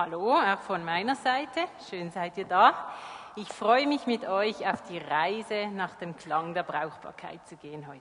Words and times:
Hallo, 0.00 0.32
auch 0.32 0.60
von 0.60 0.84
meiner 0.84 1.16
Seite. 1.16 1.58
Schön 1.90 2.12
seid 2.12 2.38
ihr 2.38 2.44
da. 2.44 2.94
Ich 3.34 3.48
freue 3.48 3.84
mich 3.88 4.06
mit 4.06 4.24
euch 4.28 4.64
auf 4.64 4.80
die 4.82 4.98
Reise 4.98 5.66
nach 5.72 5.96
dem 5.96 6.16
Klang 6.16 6.54
der 6.54 6.62
Brauchbarkeit 6.62 7.44
zu 7.48 7.56
gehen 7.56 7.84
heute. 7.88 8.00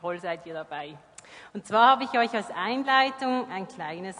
Toll 0.00 0.18
seid 0.18 0.46
ihr 0.46 0.54
dabei. 0.54 0.96
Und 1.52 1.66
zwar 1.66 1.90
habe 1.90 2.04
ich 2.04 2.18
euch 2.18 2.32
als 2.32 2.50
Einleitung 2.52 3.50
ein 3.50 3.68
kleines 3.68 4.16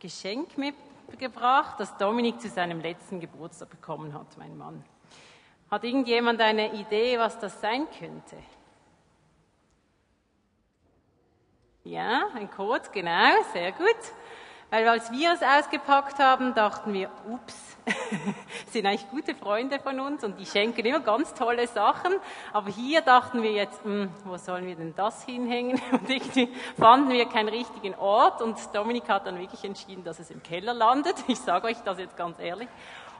Geschenk 0.00 0.58
mitgebracht, 0.58 1.78
das 1.78 1.96
Dominik 1.96 2.40
zu 2.40 2.48
seinem 2.48 2.80
letzten 2.80 3.20
Geburtstag 3.20 3.70
bekommen 3.70 4.12
hat, 4.12 4.36
mein 4.36 4.58
Mann. 4.58 4.84
Hat 5.70 5.84
irgendjemand 5.84 6.40
eine 6.40 6.72
Idee, 6.72 7.20
was 7.20 7.38
das 7.38 7.60
sein 7.60 7.86
könnte? 8.00 8.36
Ja, 11.84 12.24
ein 12.34 12.50
Code, 12.50 12.88
genau, 12.92 13.30
sehr 13.52 13.70
gut. 13.70 14.12
Weil 14.72 14.88
als 14.88 15.12
wir 15.12 15.34
es 15.34 15.42
ausgepackt 15.42 16.18
haben, 16.18 16.54
dachten 16.54 16.94
wir, 16.94 17.10
ups, 17.28 17.54
sind 18.70 18.86
eigentlich 18.86 19.06
gute 19.10 19.34
Freunde 19.34 19.78
von 19.78 20.00
uns 20.00 20.24
und 20.24 20.40
die 20.40 20.46
schenken 20.46 20.86
immer 20.86 21.00
ganz 21.00 21.34
tolle 21.34 21.66
Sachen. 21.66 22.14
Aber 22.54 22.70
hier 22.70 23.02
dachten 23.02 23.42
wir 23.42 23.52
jetzt, 23.52 23.84
hm, 23.84 24.08
wo 24.24 24.38
sollen 24.38 24.66
wir 24.66 24.74
denn 24.74 24.94
das 24.96 25.24
hinhängen? 25.24 25.78
Und 25.92 26.08
irgendwie 26.08 26.48
fanden 26.80 27.10
wir 27.10 27.26
keinen 27.26 27.50
richtigen 27.50 27.94
Ort 27.96 28.40
und 28.40 28.56
Dominik 28.72 29.10
hat 29.10 29.26
dann 29.26 29.38
wirklich 29.38 29.62
entschieden, 29.62 30.04
dass 30.04 30.18
es 30.18 30.30
im 30.30 30.42
Keller 30.42 30.72
landet. 30.72 31.16
Ich 31.26 31.40
sage 31.40 31.66
euch 31.66 31.78
das 31.84 31.98
jetzt 31.98 32.16
ganz 32.16 32.38
ehrlich. 32.38 32.68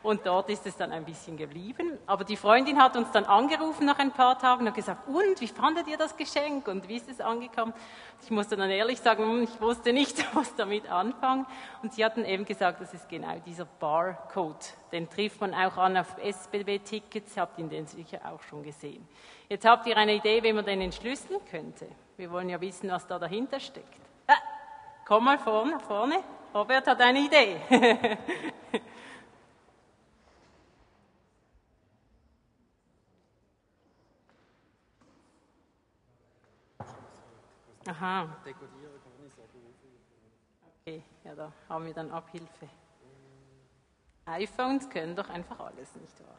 Und 0.03 0.27
dort 0.27 0.51
ist 0.51 0.67
es 0.67 0.77
dann 0.77 0.91
ein 0.91 1.05
bisschen 1.05 1.37
geblieben. 1.37 1.99
Aber 2.07 2.25
die 2.25 2.37
Freundin 2.37 2.83
hat 2.83 2.97
uns 2.97 3.11
dann 3.13 3.25
angerufen 3.25 3.87
nach 3.87 3.99
ein 3.99 4.11
paar 4.11 4.39
Tagen 4.39 4.67
und 4.67 4.75
gesagt, 4.75 5.07
und, 5.09 5.41
wie 5.41 5.47
fandet 5.47 5.87
ihr 5.87 5.97
das 5.97 6.17
Geschenk 6.17 6.67
und 6.67 6.89
wie 6.89 6.97
ist 6.97 7.09
es 7.09 7.21
angekommen? 7.21 7.73
Ich 8.23 8.31
musste 8.31 8.57
dann 8.57 8.71
ehrlich 8.71 9.01
sagen, 9.01 9.23
hm, 9.23 9.43
ich 9.45 9.61
wusste 9.61 9.93
nicht, 9.93 10.25
was 10.35 10.55
damit 10.57 10.91
anfangen. 10.91 11.47
Und 11.83 11.93
sie 11.93 12.05
hatten 12.05 12.25
eben 12.25 12.45
gesagt, 12.45 12.81
das 12.81 12.93
ist 12.95 13.09
genau 13.09 13.39
dieser 13.47 13.65
Barcode. 13.65 14.75
Den 14.91 15.09
trifft 15.09 15.41
man 15.41 15.55
auch 15.55 15.77
an 15.77 15.97
auf 15.97 16.17
SBB-Tickets, 16.19 17.37
habt 17.37 17.59
ihr 17.59 17.67
den 17.67 17.87
sicher 17.87 18.21
auch 18.25 18.43
schon 18.43 18.63
gesehen. 18.63 19.07
Jetzt 19.49 19.65
habt 19.65 19.87
ihr 19.87 19.97
eine 19.97 20.15
Idee, 20.15 20.43
wie 20.43 20.53
man 20.53 20.65
den 20.65 20.81
entschlüsseln 20.81 21.41
könnte. 21.49 21.87
Wir 22.17 22.31
wollen 22.31 22.49
ja 22.49 22.61
wissen, 22.61 22.91
was 22.91 23.07
da 23.07 23.19
dahinter 23.19 23.61
steckt. 23.61 24.01
Ah, 24.27 24.35
komm 25.07 25.25
mal 25.25 25.39
vorne, 25.39 25.79
vorne. 25.81 26.23
Robert 26.55 26.87
hat 26.87 27.01
eine 27.01 27.21
Idee. 27.21 27.57
Aha. 37.87 38.37
Dekodieren 38.45 39.01
kann 39.03 39.27
ich 39.27 39.35
sagen. 39.35 39.49
Okay, 40.81 41.03
ja, 41.25 41.35
da 41.35 41.53
haben 41.69 41.87
wir 41.87 41.95
dann 41.95 42.11
Abhilfe. 42.11 42.69
iPhones 44.25 44.89
können 44.89 45.17
doch 45.17 45.29
einfach 45.29 45.59
alles, 45.59 45.95
nicht 45.97 46.21
wahr? 46.21 46.39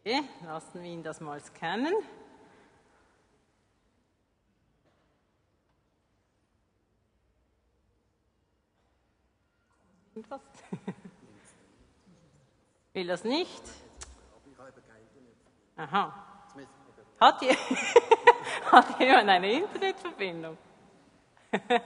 Okay, 0.00 0.22
lassen 0.44 0.82
wir 0.82 0.90
ihn 0.90 1.02
das 1.02 1.20
mal 1.20 1.40
scannen. 1.40 1.94
Irgendwas? 10.14 10.40
Will 12.94 13.06
das 13.06 13.24
nicht? 13.24 13.81
Aha. 15.76 16.12
Hat, 17.20 17.40
je 17.42 17.54
Hat 18.72 18.98
jemand 18.98 19.28
eine 19.28 19.52
Internetverbindung? 19.52 20.58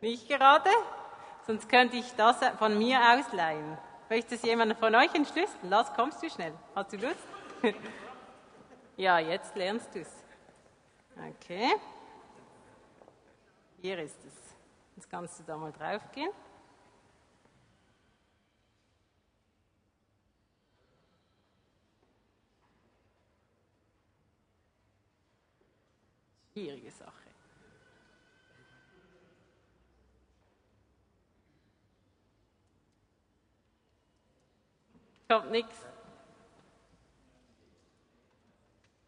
Nicht 0.00 0.28
gerade? 0.28 0.70
Sonst 1.46 1.68
könnte 1.68 1.96
ich 1.96 2.14
das 2.14 2.36
von 2.58 2.76
mir 2.76 2.98
ausleihen. 3.00 3.78
Möchte 4.10 4.34
es 4.34 4.42
jemand 4.42 4.78
von 4.78 4.94
euch 4.94 5.14
entschlüsseln? 5.14 5.70
Lass, 5.70 5.92
kommst 5.94 6.22
du 6.22 6.28
schnell. 6.28 6.52
Hast 6.74 6.92
du 6.92 6.96
Lust? 6.98 7.16
ja, 8.96 9.18
jetzt 9.18 9.56
lernst 9.56 9.94
du 9.94 10.00
es. 10.00 10.24
Okay. 11.16 11.74
Hier 13.80 13.98
ist 13.98 14.18
es. 14.24 14.34
Jetzt 14.96 15.10
kannst 15.10 15.40
du 15.40 15.44
da 15.44 15.56
mal 15.56 15.72
drauf 15.72 16.02
Schwierige 26.56 26.90
Sache. 26.90 27.12
Kommt 35.28 35.50
nichts. 35.50 35.74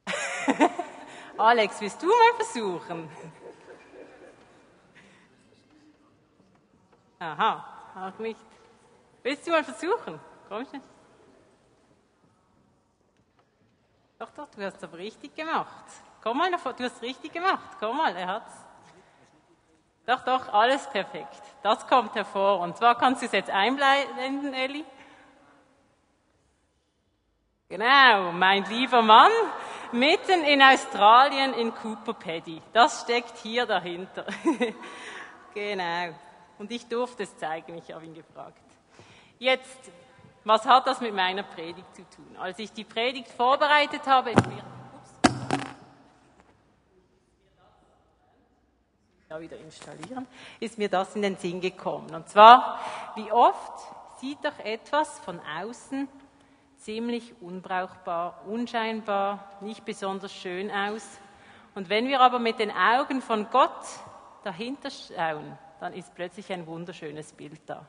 Alex, 1.38 1.80
willst 1.80 2.02
du 2.02 2.08
mal 2.08 2.34
versuchen? 2.36 3.08
Aha, 7.18 8.10
auch 8.10 8.18
nicht. 8.18 8.44
Willst 9.22 9.46
du 9.46 9.52
mal 9.52 9.64
versuchen? 9.64 10.20
Komm 10.50 10.66
schon. 10.66 10.82
Doch, 14.18 14.30
doch, 14.32 14.50
du 14.50 14.62
hast 14.62 14.76
es 14.76 14.84
aber 14.84 14.98
richtig 14.98 15.34
gemacht. 15.34 15.86
Komm 16.28 16.36
mal, 16.36 16.50
du 16.50 16.84
hast 16.84 17.00
richtig 17.00 17.32
gemacht. 17.32 17.70
Komm 17.80 17.96
mal, 17.96 18.14
er 18.14 18.26
hat's. 18.26 18.52
Doch, 20.04 20.20
doch, 20.26 20.52
alles 20.52 20.86
perfekt. 20.90 21.42
Das 21.62 21.86
kommt 21.86 22.14
hervor. 22.16 22.60
Und 22.60 22.76
zwar 22.76 22.98
kannst 22.98 23.22
du 23.22 23.26
es 23.26 23.32
jetzt 23.32 23.48
einblenden, 23.48 24.52
Elli. 24.52 24.84
Genau, 27.70 28.30
mein 28.32 28.62
lieber 28.64 29.00
Mann, 29.00 29.32
mitten 29.92 30.44
in 30.44 30.60
Australien 30.60 31.54
in 31.54 31.74
Cooper 31.74 32.12
Paddy. 32.12 32.60
Das 32.74 33.00
steckt 33.00 33.38
hier 33.38 33.64
dahinter. 33.64 34.26
genau. 35.54 36.14
Und 36.58 36.70
ich 36.70 36.86
durfte 36.88 37.22
es 37.22 37.34
zeigen, 37.38 37.78
ich 37.78 37.90
habe 37.90 38.04
ihn 38.04 38.12
gefragt. 38.12 38.60
Jetzt, 39.38 39.90
was 40.44 40.66
hat 40.66 40.86
das 40.88 41.00
mit 41.00 41.14
meiner 41.14 41.44
Predigt 41.44 41.96
zu 41.96 42.02
tun? 42.10 42.36
Als 42.38 42.58
ich 42.58 42.70
die 42.70 42.84
Predigt 42.84 43.28
vorbereitet 43.30 44.06
habe, 44.06 44.32
ist 44.32 44.46
mir 44.46 44.62
wieder 49.36 49.58
installieren, 49.58 50.26
ist 50.58 50.78
mir 50.78 50.88
das 50.88 51.14
in 51.14 51.20
den 51.20 51.36
Sinn 51.36 51.60
gekommen. 51.60 52.14
Und 52.14 52.28
zwar, 52.30 52.80
wie 53.14 53.30
oft 53.30 53.72
sieht 54.20 54.42
doch 54.42 54.58
etwas 54.64 55.18
von 55.20 55.38
außen 55.60 56.08
ziemlich 56.78 57.34
unbrauchbar, 57.42 58.42
unscheinbar, 58.46 59.58
nicht 59.60 59.84
besonders 59.84 60.32
schön 60.32 60.70
aus. 60.70 61.06
Und 61.74 61.90
wenn 61.90 62.08
wir 62.08 62.20
aber 62.20 62.38
mit 62.38 62.58
den 62.58 62.70
Augen 62.70 63.20
von 63.20 63.50
Gott 63.50 63.84
dahinter 64.44 64.88
schauen, 64.90 65.58
dann 65.78 65.92
ist 65.92 66.14
plötzlich 66.14 66.50
ein 66.50 66.66
wunderschönes 66.66 67.32
Bild 67.32 67.60
da. 67.66 67.84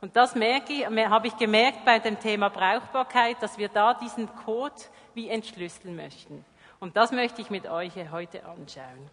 Und 0.00 0.14
das 0.14 0.36
ich, 0.36 0.86
habe 0.86 1.26
ich 1.26 1.36
gemerkt 1.36 1.84
bei 1.84 1.98
dem 1.98 2.20
Thema 2.20 2.50
Brauchbarkeit, 2.50 3.42
dass 3.42 3.58
wir 3.58 3.68
da 3.68 3.94
diesen 3.94 4.28
Code 4.44 4.74
wie 5.14 5.28
entschlüsseln 5.28 5.96
möchten. 5.96 6.44
Und 6.78 6.96
das 6.96 7.10
möchte 7.10 7.40
ich 7.40 7.50
mit 7.50 7.66
euch 7.66 7.94
heute 8.12 8.44
anschauen. 8.44 9.10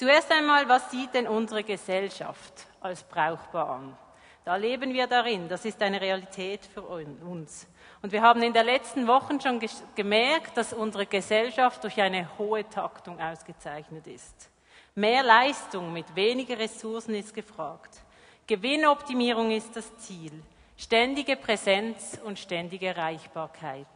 Zuerst 0.00 0.32
einmal, 0.32 0.66
was 0.66 0.90
sieht 0.90 1.12
denn 1.12 1.28
unsere 1.28 1.62
Gesellschaft 1.62 2.54
als 2.80 3.02
brauchbar 3.02 3.68
an? 3.68 3.98
Da 4.46 4.56
leben 4.56 4.94
wir 4.94 5.06
darin, 5.06 5.46
das 5.46 5.66
ist 5.66 5.82
eine 5.82 6.00
Realität 6.00 6.64
für 6.64 6.80
uns. 6.80 7.66
Und 8.00 8.10
wir 8.10 8.22
haben 8.22 8.42
in 8.42 8.54
den 8.54 8.64
letzten 8.64 9.06
Wochen 9.06 9.38
schon 9.42 9.60
gemerkt, 9.94 10.56
dass 10.56 10.72
unsere 10.72 11.04
Gesellschaft 11.04 11.84
durch 11.84 12.00
eine 12.00 12.26
hohe 12.38 12.66
Taktung 12.66 13.20
ausgezeichnet 13.20 14.06
ist. 14.06 14.48
Mehr 14.94 15.22
Leistung 15.22 15.92
mit 15.92 16.16
weniger 16.16 16.58
Ressourcen 16.58 17.14
ist 17.14 17.34
gefragt. 17.34 18.00
Gewinnoptimierung 18.46 19.50
ist 19.50 19.76
das 19.76 19.94
Ziel. 19.98 20.32
Ständige 20.78 21.36
Präsenz 21.36 22.18
und 22.24 22.38
ständige 22.38 22.86
Erreichbarkeit. 22.86 23.86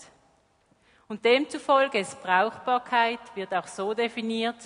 Und 1.09 1.25
demzufolge 1.25 1.99
ist 1.99 2.23
Brauchbarkeit, 2.23 3.21
wird 3.35 3.55
auch 3.55 3.67
so 3.67 3.95
definiert, 3.95 4.59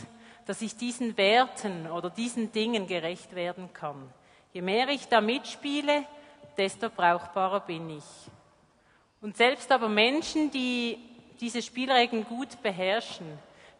dass 0.49 0.63
ich 0.63 0.79
diesen 0.79 1.15
Werten 1.19 1.91
oder 1.91 2.09
diesen 2.09 2.51
Dingen 2.53 2.87
gerecht 2.87 3.35
werden 3.35 3.71
kann. 3.75 4.11
Je 4.55 4.63
mehr 4.63 4.89
ich 4.89 5.07
da 5.07 5.21
mitspiele, 5.21 6.05
desto 6.57 6.89
brauchbarer 6.89 7.61
bin 7.61 7.91
ich. 7.91 8.05
Und 9.21 9.37
selbst 9.37 9.71
aber 9.71 9.91
Menschen, 9.91 10.51
die 10.51 10.99
diese 11.39 11.61
Spielregeln 11.61 12.25
gut 12.25 12.63
beherrschen, 12.63 13.27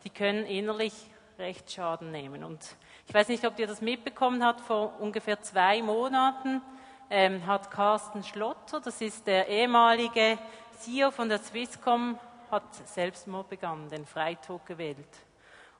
die 0.05 0.11
können 0.11 0.45
innerlich 0.45 0.93
recht 1.39 1.73
Schaden 1.73 2.11
nehmen. 2.11 2.45
Und 2.45 2.61
ich 3.07 3.15
weiß 3.15 3.29
nicht, 3.29 3.47
ob 3.47 3.59
ihr 3.59 3.67
das 3.67 3.81
mitbekommen 3.81 4.45
habt, 4.45 4.61
vor 4.61 5.01
ungefähr 5.01 5.41
zwei 5.41 5.81
Monaten 5.81 6.61
ähm, 7.09 7.47
hat 7.47 7.71
Carsten 7.71 8.23
Schlotter, 8.23 8.79
das 8.81 9.01
ist 9.01 9.27
der 9.27 9.49
ehemalige 9.49 10.39
CEO 10.81 11.13
von 11.13 11.31
der 11.31 11.39
Swisscom, 11.39 12.19
hat 12.51 12.75
Selbstmord 12.87 13.49
begangen, 13.49 13.89
den 13.89 14.05
Freitod 14.05 14.67
gewählt. 14.67 15.28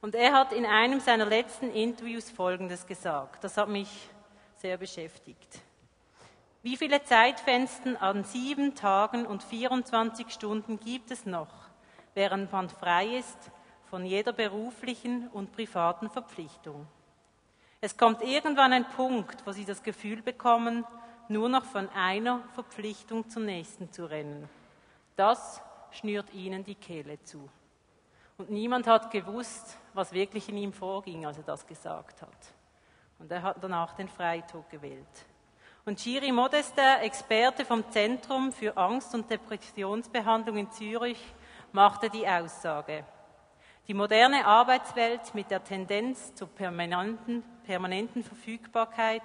Und 0.01 0.15
er 0.15 0.33
hat 0.33 0.53
in 0.53 0.65
einem 0.65 1.01
seiner 1.01 1.27
letzten 1.27 1.71
Interviews 1.71 2.31
Folgendes 2.31 2.87
gesagt. 2.87 3.43
Das 3.43 3.57
hat 3.57 3.69
mich 3.69 3.89
sehr 4.57 4.77
beschäftigt. 4.77 5.61
Wie 6.63 6.77
viele 6.77 7.03
Zeitfenster 7.03 8.01
an 8.01 8.25
sieben 8.25 8.75
Tagen 8.75 9.27
und 9.27 9.43
24 9.43 10.31
Stunden 10.31 10.79
gibt 10.79 11.11
es 11.11 11.27
noch, 11.27 11.53
während 12.15 12.53
man 12.53 12.69
frei 12.69 13.17
ist 13.17 13.39
von 13.91 14.05
jeder 14.05 14.33
beruflichen 14.33 15.29
und 15.29 15.53
privaten 15.53 16.11
Verpflichtung? 16.11 16.87
Es 17.81 17.97
kommt 17.97 18.23
irgendwann 18.23 18.73
ein 18.73 18.89
Punkt, 18.89 19.47
wo 19.47 19.53
Sie 19.53 19.65
das 19.65 19.83
Gefühl 19.83 20.21
bekommen, 20.21 20.85
nur 21.29 21.49
noch 21.49 21.65
von 21.65 21.89
einer 21.91 22.41
Verpflichtung 22.55 23.29
zur 23.29 23.43
nächsten 23.43 23.93
zu 23.93 24.07
rennen. 24.07 24.49
Das 25.15 25.61
schnürt 25.93 26.33
Ihnen 26.35 26.65
die 26.65 26.75
Kehle 26.75 27.23
zu. 27.23 27.49
Und 28.39 28.51
niemand 28.51 28.87
hat 28.87 29.11
gewusst, 29.11 29.77
was 29.95 30.13
wirklich 30.13 30.49
in 30.49 30.57
ihm 30.57 30.73
vorging, 30.73 31.27
als 31.27 31.39
er 31.39 31.43
das 31.43 31.67
gesagt 31.67 32.23
hat. 32.23 32.55
Und 33.19 33.33
er 33.33 33.43
hat 33.43 33.57
danach 33.61 33.95
den 33.95 34.09
Freitod 34.09 34.71
gewählt. 34.71 35.27
Und 35.85 35.99
Giri 35.99 36.31
Modester, 36.31 37.03
Experte 37.03 37.65
vom 37.65 37.91
Zentrum 37.91 38.53
für 38.53 38.77
Angst- 38.77 39.13
und 39.13 39.29
Depressionsbehandlung 39.29 40.57
in 40.57 40.71
Zürich, 40.71 41.19
machte 41.73 42.11
die 42.11 42.29
Aussage, 42.29 43.05
die 43.89 43.95
moderne 43.95 44.47
Arbeitswelt 44.47 45.35
mit 45.35 45.51
der 45.51 45.65
Tendenz 45.65 46.33
zur 46.35 46.49
permanenten, 46.49 47.43
permanenten 47.65 48.23
Verfügbarkeit 48.23 49.23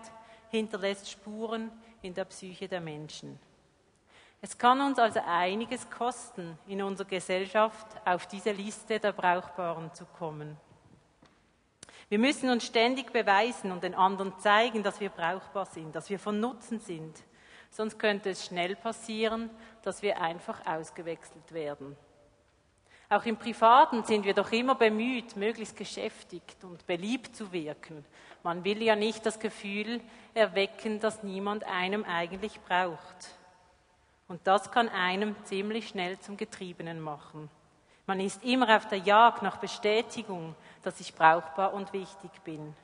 hinterlässt 0.49 1.11
Spuren 1.11 1.69
in 2.01 2.15
der 2.15 2.25
Psyche 2.25 2.67
der 2.67 2.81
Menschen. 2.81 3.37
Es 4.45 4.57
kann 4.57 4.81
uns 4.81 4.99
also 4.99 5.21
einiges 5.25 5.89
kosten, 5.89 6.59
in 6.67 6.81
unserer 6.81 7.07
Gesellschaft 7.07 7.87
auf 8.03 8.27
diese 8.27 8.51
Liste 8.51 8.99
der 8.99 9.13
Brauchbaren 9.13 9.93
zu 9.93 10.03
kommen. 10.03 10.57
Wir 12.09 12.19
müssen 12.19 12.49
uns 12.49 12.65
ständig 12.65 13.13
beweisen 13.13 13.71
und 13.71 13.83
den 13.83 13.95
anderen 13.95 14.37
zeigen, 14.39 14.83
dass 14.83 14.99
wir 14.99 15.11
brauchbar 15.11 15.65
sind, 15.65 15.95
dass 15.95 16.09
wir 16.09 16.19
von 16.19 16.41
Nutzen 16.41 16.81
sind. 16.81 17.23
Sonst 17.69 17.97
könnte 17.97 18.31
es 18.31 18.45
schnell 18.45 18.75
passieren, 18.75 19.49
dass 19.81 20.01
wir 20.01 20.19
einfach 20.19 20.65
ausgewechselt 20.65 21.53
werden. 21.53 21.95
Auch 23.07 23.23
im 23.23 23.37
Privaten 23.37 24.03
sind 24.03 24.25
wir 24.25 24.33
doch 24.33 24.51
immer 24.51 24.75
bemüht, 24.75 25.37
möglichst 25.37 25.77
geschäftigt 25.77 26.65
und 26.65 26.85
beliebt 26.85 27.33
zu 27.33 27.53
wirken. 27.53 28.03
Man 28.43 28.65
will 28.65 28.83
ja 28.83 28.97
nicht 28.97 29.25
das 29.25 29.39
Gefühl 29.39 30.01
erwecken, 30.33 30.99
dass 30.99 31.23
niemand 31.23 31.63
einem 31.63 32.03
eigentlich 32.03 32.59
braucht. 32.59 33.37
Und 34.27 34.41
das 34.45 34.71
kann 34.71 34.89
einem 34.89 35.35
ziemlich 35.43 35.89
schnell 35.89 36.19
zum 36.19 36.37
Getriebenen 36.37 36.99
machen. 36.99 37.49
Man 38.05 38.19
ist 38.19 38.43
immer 38.43 38.75
auf 38.75 38.87
der 38.87 38.97
Jagd 38.97 39.43
nach 39.43 39.57
Bestätigung, 39.57 40.55
dass 40.81 40.99
ich 40.99 41.13
brauchbar 41.13 41.73
und 41.73 41.93
wichtig 41.93 42.31
bin. 42.43 42.75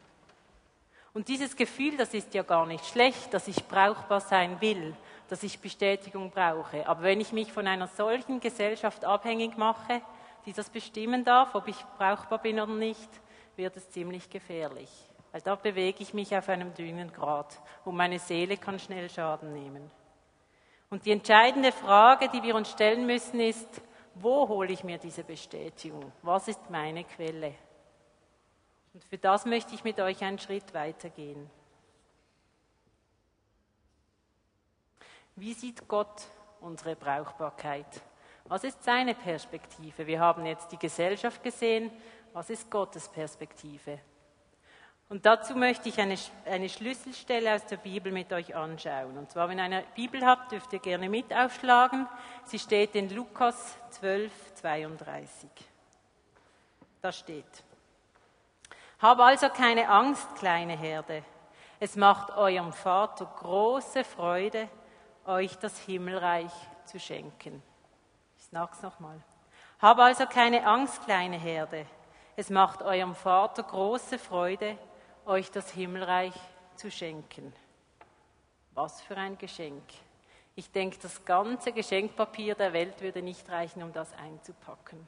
Und 1.13 1.27
dieses 1.27 1.55
Gefühl, 1.55 1.97
das 1.97 2.13
ist 2.13 2.33
ja 2.33 2.43
gar 2.43 2.65
nicht 2.65 2.85
schlecht, 2.85 3.33
dass 3.33 3.47
ich 3.47 3.67
brauchbar 3.67 4.21
sein 4.21 4.61
will, 4.61 4.95
dass 5.27 5.43
ich 5.43 5.59
Bestätigung 5.59 6.31
brauche. 6.31 6.87
Aber 6.87 7.01
wenn 7.03 7.19
ich 7.19 7.33
mich 7.33 7.51
von 7.51 7.67
einer 7.67 7.87
solchen 7.87 8.39
Gesellschaft 8.39 9.03
abhängig 9.03 9.57
mache, 9.57 10.01
die 10.45 10.53
das 10.53 10.69
bestimmen 10.69 11.25
darf, 11.25 11.55
ob 11.55 11.67
ich 11.67 11.77
brauchbar 11.97 12.39
bin 12.39 12.59
oder 12.59 12.73
nicht, 12.73 13.09
wird 13.55 13.75
es 13.75 13.89
ziemlich 13.89 14.29
gefährlich. 14.29 14.89
Weil 15.31 15.41
da 15.41 15.55
bewege 15.55 16.01
ich 16.01 16.13
mich 16.13 16.35
auf 16.35 16.47
einem 16.47 16.73
dünnen 16.73 17.11
Grat 17.11 17.59
und 17.85 17.95
meine 17.95 18.19
Seele 18.19 18.57
kann 18.57 18.79
schnell 18.79 19.09
Schaden 19.09 19.53
nehmen. 19.53 19.91
Und 20.89 21.05
die 21.05 21.11
entscheidende 21.11 21.71
Frage, 21.71 22.29
die 22.29 22.41
wir 22.41 22.55
uns 22.55 22.71
stellen 22.71 23.05
müssen, 23.05 23.39
ist, 23.39 23.81
wo 24.15 24.47
hole 24.47 24.71
ich 24.71 24.83
mir 24.83 24.97
diese 24.97 25.23
Bestätigung? 25.23 26.11
Was 26.23 26.47
ist 26.47 26.69
meine 26.69 27.03
Quelle? 27.03 27.53
Und 28.93 29.03
für 29.03 29.17
das 29.17 29.45
möchte 29.45 29.75
ich 29.75 29.83
mit 29.83 29.99
euch 29.99 30.23
einen 30.23 30.39
Schritt 30.39 30.73
weitergehen. 30.73 31.49
Wie 35.35 35.53
sieht 35.53 35.87
Gott 35.87 36.23
unsere 36.59 36.95
Brauchbarkeit? 36.95 38.01
Was 38.45 38.63
ist 38.63 38.83
seine 38.83 39.13
Perspektive? 39.13 40.07
Wir 40.07 40.19
haben 40.19 40.45
jetzt 40.45 40.71
die 40.71 40.79
Gesellschaft 40.79 41.43
gesehen. 41.43 41.91
Was 42.33 42.49
ist 42.49 42.69
Gottes 42.69 43.07
Perspektive? 43.07 43.99
Und 45.09 45.25
dazu 45.25 45.55
möchte 45.55 45.89
ich 45.89 45.99
eine, 45.99 46.15
eine 46.45 46.69
Schlüsselstelle 46.69 47.55
aus 47.55 47.65
der 47.65 47.77
Bibel 47.77 48.11
mit 48.11 48.31
euch 48.31 48.55
anschauen. 48.55 49.17
Und 49.17 49.31
zwar, 49.31 49.49
wenn 49.49 49.57
ihr 49.57 49.63
eine 49.63 49.83
Bibel 49.95 50.23
habt, 50.23 50.51
dürft 50.51 50.71
ihr 50.71 50.79
gerne 50.79 51.09
mit 51.09 51.33
aufschlagen. 51.33 52.07
Sie 52.45 52.59
steht 52.59 52.93
in 52.93 53.09
Lukas 53.09 53.75
12, 53.89 54.31
32. 54.53 55.49
Da 57.01 57.11
steht, 57.11 57.63
Hab 58.99 59.19
also 59.19 59.49
keine 59.49 59.89
Angst, 59.89 60.35
kleine 60.35 60.77
Herde. 60.77 61.23
Es 61.79 61.95
macht 61.95 62.29
eurem 62.37 62.71
Vater 62.71 63.25
große 63.25 64.03
Freude, 64.03 64.69
euch 65.25 65.57
das 65.57 65.79
Himmelreich 65.79 66.51
zu 66.85 66.99
schenken. 66.99 67.63
Ich 68.37 68.45
sag's 68.51 68.83
nochmal. 68.83 69.19
Hab 69.81 69.97
also 69.97 70.27
keine 70.27 70.67
Angst, 70.67 71.03
kleine 71.05 71.37
Herde. 71.37 71.87
Es 72.35 72.51
macht 72.51 72.83
eurem 72.83 73.15
Vater 73.15 73.63
große 73.63 74.19
Freude, 74.19 74.77
euch 75.29 75.51
das 75.51 75.71
Himmelreich 75.71 76.33
zu 76.75 76.91
schenken. 76.91 77.53
Was 78.73 79.01
für 79.01 79.15
ein 79.15 79.37
Geschenk. 79.37 79.83
Ich 80.55 80.71
denke, 80.71 80.97
das 81.01 81.23
ganze 81.23 81.71
Geschenkpapier 81.71 82.55
der 82.55 82.73
Welt 82.73 82.99
würde 83.01 83.21
nicht 83.21 83.47
reichen, 83.49 83.83
um 83.83 83.93
das 83.93 84.11
einzupacken. 84.13 85.07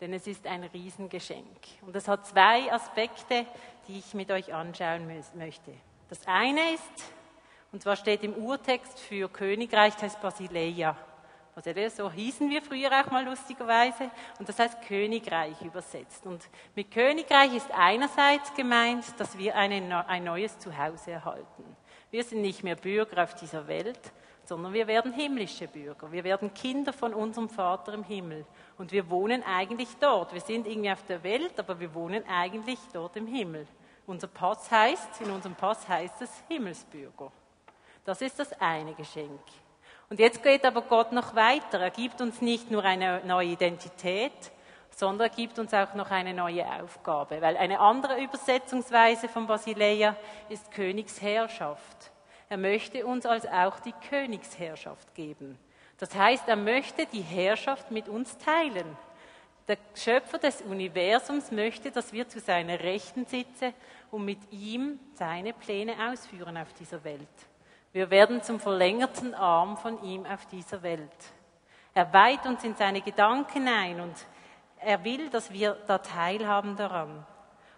Denn 0.00 0.12
es 0.12 0.26
ist 0.26 0.46
ein 0.46 0.64
Riesengeschenk. 0.64 1.46
Und 1.82 1.96
es 1.96 2.08
hat 2.08 2.26
zwei 2.26 2.70
Aspekte, 2.70 3.46
die 3.88 3.98
ich 3.98 4.12
mit 4.12 4.30
euch 4.30 4.52
anschauen 4.52 5.06
möchte. 5.06 5.72
Das 6.08 6.26
eine 6.26 6.74
ist, 6.74 7.12
und 7.72 7.82
zwar 7.82 7.96
steht 7.96 8.22
im 8.22 8.34
Urtext 8.34 8.98
für 8.98 9.28
Königreich, 9.28 9.94
das 9.94 10.02
heißt 10.02 10.20
Basileia. 10.20 10.96
Also 11.56 11.72
so 11.88 12.12
hießen 12.12 12.50
wir 12.50 12.60
früher 12.60 12.90
auch 12.92 13.10
mal 13.10 13.24
lustigerweise. 13.24 14.10
Und 14.38 14.46
das 14.46 14.58
heißt 14.58 14.82
Königreich 14.82 15.58
übersetzt. 15.62 16.26
Und 16.26 16.46
mit 16.74 16.90
Königreich 16.90 17.56
ist 17.56 17.70
einerseits 17.74 18.52
gemeint, 18.52 19.04
dass 19.18 19.38
wir 19.38 19.56
eine, 19.56 20.06
ein 20.06 20.24
neues 20.24 20.58
Zuhause 20.58 21.12
erhalten. 21.12 21.64
Wir 22.10 22.22
sind 22.24 22.42
nicht 22.42 22.62
mehr 22.62 22.76
Bürger 22.76 23.22
auf 23.22 23.34
dieser 23.34 23.66
Welt, 23.68 24.12
sondern 24.44 24.74
wir 24.74 24.86
werden 24.86 25.14
himmlische 25.14 25.66
Bürger. 25.66 26.12
Wir 26.12 26.24
werden 26.24 26.52
Kinder 26.52 26.92
von 26.92 27.14
unserem 27.14 27.48
Vater 27.48 27.94
im 27.94 28.04
Himmel. 28.04 28.44
Und 28.76 28.92
wir 28.92 29.08
wohnen 29.08 29.42
eigentlich 29.42 29.88
dort. 29.98 30.34
Wir 30.34 30.42
sind 30.42 30.66
irgendwie 30.66 30.92
auf 30.92 31.04
der 31.06 31.22
Welt, 31.22 31.58
aber 31.58 31.80
wir 31.80 31.94
wohnen 31.94 32.22
eigentlich 32.28 32.78
dort 32.92 33.16
im 33.16 33.26
Himmel. 33.26 33.66
Unser 34.06 34.28
Pass 34.28 34.70
heißt, 34.70 35.22
in 35.22 35.30
unserem 35.30 35.54
Pass 35.54 35.88
heißt 35.88 36.20
es 36.20 36.30
Himmelsbürger. 36.48 37.32
Das 38.04 38.20
ist 38.20 38.38
das 38.38 38.52
eine 38.60 38.92
Geschenk. 38.92 39.40
Und 40.08 40.20
jetzt 40.20 40.42
geht 40.42 40.64
aber 40.64 40.82
Gott 40.82 41.12
noch 41.12 41.34
weiter. 41.34 41.80
Er 41.80 41.90
gibt 41.90 42.20
uns 42.20 42.40
nicht 42.40 42.70
nur 42.70 42.84
eine 42.84 43.24
neue 43.24 43.48
Identität, 43.48 44.52
sondern 44.90 45.28
er 45.28 45.34
gibt 45.34 45.58
uns 45.58 45.74
auch 45.74 45.94
noch 45.94 46.10
eine 46.10 46.32
neue 46.32 46.64
Aufgabe. 46.80 47.42
Weil 47.42 47.56
eine 47.56 47.80
andere 47.80 48.22
Übersetzungsweise 48.22 49.28
von 49.28 49.46
Basileia 49.46 50.16
ist 50.48 50.70
Königsherrschaft. 50.70 52.12
Er 52.48 52.56
möchte 52.56 53.04
uns 53.04 53.26
also 53.26 53.48
auch 53.48 53.80
die 53.80 53.94
Königsherrschaft 54.08 55.14
geben. 55.14 55.58
Das 55.98 56.14
heißt, 56.14 56.46
er 56.46 56.56
möchte 56.56 57.06
die 57.06 57.22
Herrschaft 57.22 57.90
mit 57.90 58.08
uns 58.08 58.38
teilen. 58.38 58.96
Der 59.66 59.78
Schöpfer 59.96 60.38
des 60.38 60.62
Universums 60.62 61.50
möchte, 61.50 61.90
dass 61.90 62.12
wir 62.12 62.28
zu 62.28 62.38
seiner 62.38 62.78
Rechten 62.78 63.26
sitzen 63.26 63.74
und 64.12 64.24
mit 64.24 64.38
ihm 64.52 65.00
seine 65.14 65.52
Pläne 65.52 65.94
ausführen 66.12 66.56
auf 66.56 66.72
dieser 66.74 67.02
Welt. 67.02 67.26
Wir 67.96 68.10
werden 68.10 68.42
zum 68.42 68.60
verlängerten 68.60 69.34
Arm 69.34 69.78
von 69.78 70.02
ihm 70.02 70.26
auf 70.26 70.44
dieser 70.44 70.82
Welt. 70.82 71.16
Er 71.94 72.12
weiht 72.12 72.44
uns 72.44 72.62
in 72.62 72.74
seine 72.74 73.00
Gedanken 73.00 73.66
ein 73.68 74.02
und 74.02 74.14
er 74.80 75.02
will, 75.02 75.30
dass 75.30 75.50
wir 75.50 75.78
da 75.86 75.96
teilhaben 75.96 76.76
daran. 76.76 77.24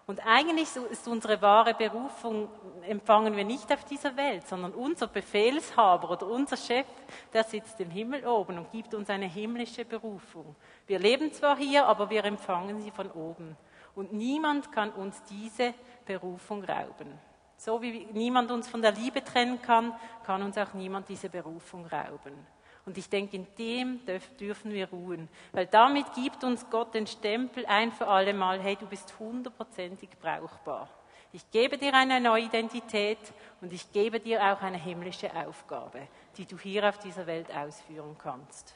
Und 0.08 0.18
eigentlich 0.26 0.74
ist 0.90 1.06
unsere 1.06 1.40
wahre 1.40 1.72
Berufung, 1.72 2.48
empfangen 2.82 3.36
wir 3.36 3.44
nicht 3.44 3.72
auf 3.72 3.84
dieser 3.84 4.16
Welt, 4.16 4.44
sondern 4.48 4.74
unser 4.74 5.06
Befehlshaber 5.06 6.10
oder 6.10 6.26
unser 6.26 6.56
Chef, 6.56 6.88
der 7.32 7.44
sitzt 7.44 7.78
im 7.78 7.90
Himmel 7.90 8.26
oben 8.26 8.58
und 8.58 8.72
gibt 8.72 8.94
uns 8.94 9.08
eine 9.10 9.26
himmlische 9.26 9.84
Berufung. 9.84 10.56
Wir 10.88 10.98
leben 10.98 11.32
zwar 11.32 11.56
hier, 11.56 11.86
aber 11.86 12.10
wir 12.10 12.24
empfangen 12.24 12.80
sie 12.80 12.90
von 12.90 13.08
oben. 13.12 13.56
Und 13.94 14.12
niemand 14.12 14.72
kann 14.72 14.90
uns 14.90 15.22
diese 15.30 15.74
Berufung 16.04 16.64
rauben. 16.64 17.27
So 17.58 17.82
wie 17.82 18.06
niemand 18.12 18.52
uns 18.52 18.68
von 18.68 18.80
der 18.80 18.92
Liebe 18.92 19.22
trennen 19.22 19.60
kann, 19.60 19.92
kann 20.24 20.42
uns 20.42 20.56
auch 20.56 20.74
niemand 20.74 21.08
diese 21.08 21.28
Berufung 21.28 21.84
rauben. 21.86 22.46
Und 22.86 22.96
ich 22.96 23.10
denke, 23.10 23.36
in 23.36 23.46
dem 23.58 24.00
dürfen 24.40 24.72
wir 24.72 24.88
ruhen, 24.88 25.28
weil 25.52 25.66
damit 25.66 26.14
gibt 26.14 26.42
uns 26.44 26.70
Gott 26.70 26.94
den 26.94 27.06
Stempel 27.06 27.66
ein 27.66 27.92
für 27.92 28.06
alle 28.06 28.32
Mal, 28.32 28.60
hey, 28.60 28.76
du 28.76 28.86
bist 28.86 29.12
hundertprozentig 29.18 30.08
brauchbar. 30.22 30.88
Ich 31.32 31.50
gebe 31.50 31.76
dir 31.76 31.92
eine 31.92 32.20
neue 32.20 32.44
Identität 32.44 33.18
und 33.60 33.72
ich 33.72 33.92
gebe 33.92 34.20
dir 34.20 34.40
auch 34.40 34.62
eine 34.62 34.78
himmlische 34.78 35.30
Aufgabe, 35.36 36.08
die 36.38 36.46
du 36.46 36.56
hier 36.56 36.88
auf 36.88 36.98
dieser 36.98 37.26
Welt 37.26 37.54
ausführen 37.54 38.16
kannst. 38.16 38.74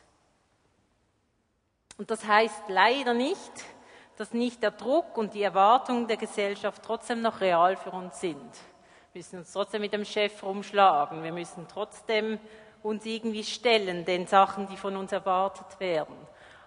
Und 1.97 2.11
das 2.11 2.27
heißt 2.27 2.65
leider 2.69 3.15
nicht, 3.15 3.53
dass 4.17 4.35
nicht 4.35 4.63
der 4.63 4.73
Druck 4.73 5.17
und 5.17 5.33
die 5.35 5.43
Erwartungen 5.43 6.07
der 6.07 6.17
Gesellschaft 6.19 6.83
trotzdem 6.85 7.23
noch 7.23 7.41
real 7.41 7.77
für 7.77 7.93
uns 7.93 8.21
sind. 8.21 8.51
Wir 9.13 9.19
müssen 9.19 9.41
uns 9.41 9.53
trotzdem 9.53 9.83
mit 9.83 9.93
dem 9.93 10.07
Chef 10.07 10.43
rumschlagen. 10.43 11.23
Wir 11.23 11.33
müssen 11.33 11.67
trotzdem 11.69 12.41
uns 12.83 13.05
irgendwie 13.05 13.45
stellen 13.45 14.07
den 14.07 14.27
Sachen, 14.27 14.67
die 14.69 14.77
von 14.77 14.97
uns 14.97 15.13
erwartet 15.13 15.79
werden. 15.81 16.17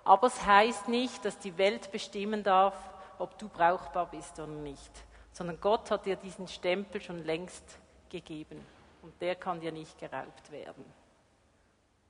Aber 0.03 0.27
es 0.27 0.45
heißt 0.45 0.87
nicht, 0.87 1.25
dass 1.25 1.39
die 1.39 1.57
Welt 1.57 1.91
bestimmen 1.91 2.43
darf, 2.43 2.75
ob 3.17 3.37
du 3.39 3.49
brauchbar 3.49 4.05
bist 4.11 4.37
oder 4.39 4.47
nicht, 4.47 4.91
sondern 5.31 5.59
Gott 5.59 5.89
hat 5.89 6.05
dir 6.05 6.17
diesen 6.17 6.47
Stempel 6.47 7.01
schon 7.01 7.25
längst 7.25 7.79
gegeben 8.09 8.63
und 9.01 9.19
der 9.21 9.35
kann 9.35 9.59
dir 9.59 9.71
nicht 9.71 9.97
geraubt 9.97 10.51
werden. 10.51 10.85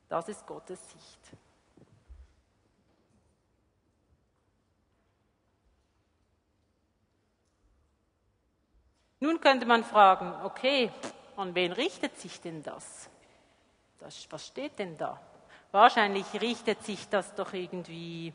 Das 0.09 0.27
ist 0.27 0.45
Gottes 0.45 0.79
Sicht. 0.91 1.19
Nun 9.19 9.39
könnte 9.39 9.65
man 9.65 9.83
fragen, 9.83 10.33
okay, 10.43 10.91
an 11.37 11.55
wen 11.55 11.71
richtet 11.71 12.17
sich 12.17 12.41
denn 12.41 12.61
das? 12.63 13.09
das? 13.99 14.27
Was 14.29 14.47
steht 14.47 14.77
denn 14.79 14.97
da? 14.97 15.19
Wahrscheinlich 15.71 16.25
richtet 16.41 16.83
sich 16.83 17.07
das 17.09 17.33
doch 17.35 17.53
irgendwie 17.53 18.33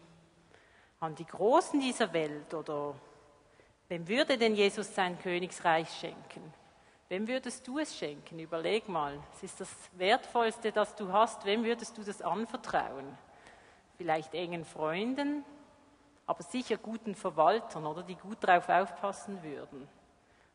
an 1.00 1.14
die 1.14 1.26
Großen 1.26 1.80
dieser 1.80 2.12
Welt 2.12 2.52
oder 2.52 2.94
wem 3.88 4.06
würde 4.06 4.36
denn 4.36 4.54
Jesus 4.54 4.94
sein 4.94 5.18
Königsreich 5.18 5.88
schenken? 5.98 6.52
Wem 7.08 7.26
würdest 7.26 7.66
du 7.66 7.78
es 7.78 7.96
schenken? 7.96 8.38
Überleg 8.38 8.88
mal. 8.88 9.18
Es 9.34 9.42
ist 9.42 9.60
das 9.60 9.68
Wertvollste, 9.94 10.70
das 10.70 10.94
du 10.94 11.12
hast. 11.12 11.44
Wem 11.44 11.64
würdest 11.64 11.98
du 11.98 12.04
das 12.04 12.22
anvertrauen? 12.22 13.18
Vielleicht 13.96 14.32
engen 14.32 14.64
Freunden, 14.64 15.44
aber 16.26 16.42
sicher 16.42 16.76
guten 16.76 17.14
Verwaltern 17.14 17.84
oder 17.84 18.02
die 18.02 18.14
gut 18.14 18.38
darauf 18.40 18.68
aufpassen 18.68 19.42
würden. 19.42 19.88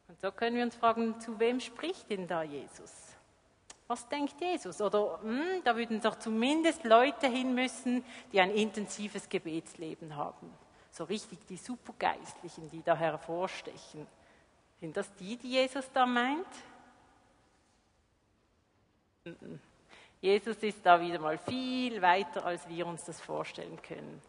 Und 0.08 0.20
so 0.22 0.32
können 0.32 0.56
wir 0.56 0.64
uns 0.64 0.76
fragen, 0.76 1.20
zu 1.20 1.40
wem 1.40 1.60
spricht 1.60 2.10
denn 2.10 2.28
da 2.28 2.44
Jesus? 2.44 2.94
Was 3.88 4.08
denkt 4.10 4.40
Jesus? 4.42 4.82
Oder 4.82 5.20
hm, 5.22 5.64
da 5.64 5.76
würden 5.76 6.02
doch 6.02 6.18
zumindest 6.18 6.84
Leute 6.84 7.28
hin 7.28 7.54
müssen, 7.54 8.04
die 8.32 8.42
ein 8.42 8.52
intensives 8.52 9.30
Gebetsleben 9.30 10.16
haben. 10.16 10.52
So 10.92 11.04
richtig 11.04 11.46
die 11.48 11.58
Supergeistlichen, 11.58 12.70
die 12.70 12.82
da 12.82 12.96
hervorstechen. 12.96 14.08
Sind 14.80 14.98
das 14.98 15.14
die, 15.16 15.38
die 15.38 15.52
Jesus 15.52 15.92
da 15.92 16.06
meint? 16.06 16.48
Jesus 20.22 20.58
ist 20.58 20.86
da 20.86 21.00
wieder 21.00 21.20
mal 21.20 21.38
viel 21.38 22.02
weiter, 22.02 22.46
als 22.46 22.68
wir 22.68 22.88
uns 22.88 23.06
das 23.06 23.22
vorstellen 23.22 23.80
können. 23.82 24.22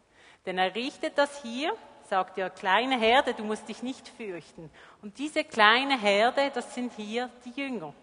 Denn 0.45 0.57
er 0.57 0.73
richtet 0.75 1.17
das 1.17 1.41
hier, 1.41 1.75
sagt 2.09 2.37
ja, 2.37 2.49
kleine 2.49 2.99
Herde, 2.99 3.33
du 3.33 3.43
musst 3.43 3.67
dich 3.67 3.83
nicht 3.83 4.07
fürchten. 4.07 4.69
Und 5.01 5.17
diese 5.17 5.43
kleine 5.43 5.99
Herde, 5.99 6.51
das 6.53 6.73
sind 6.73 6.93
hier 6.93 7.29
die 7.45 7.59
Jünger. 7.59 7.93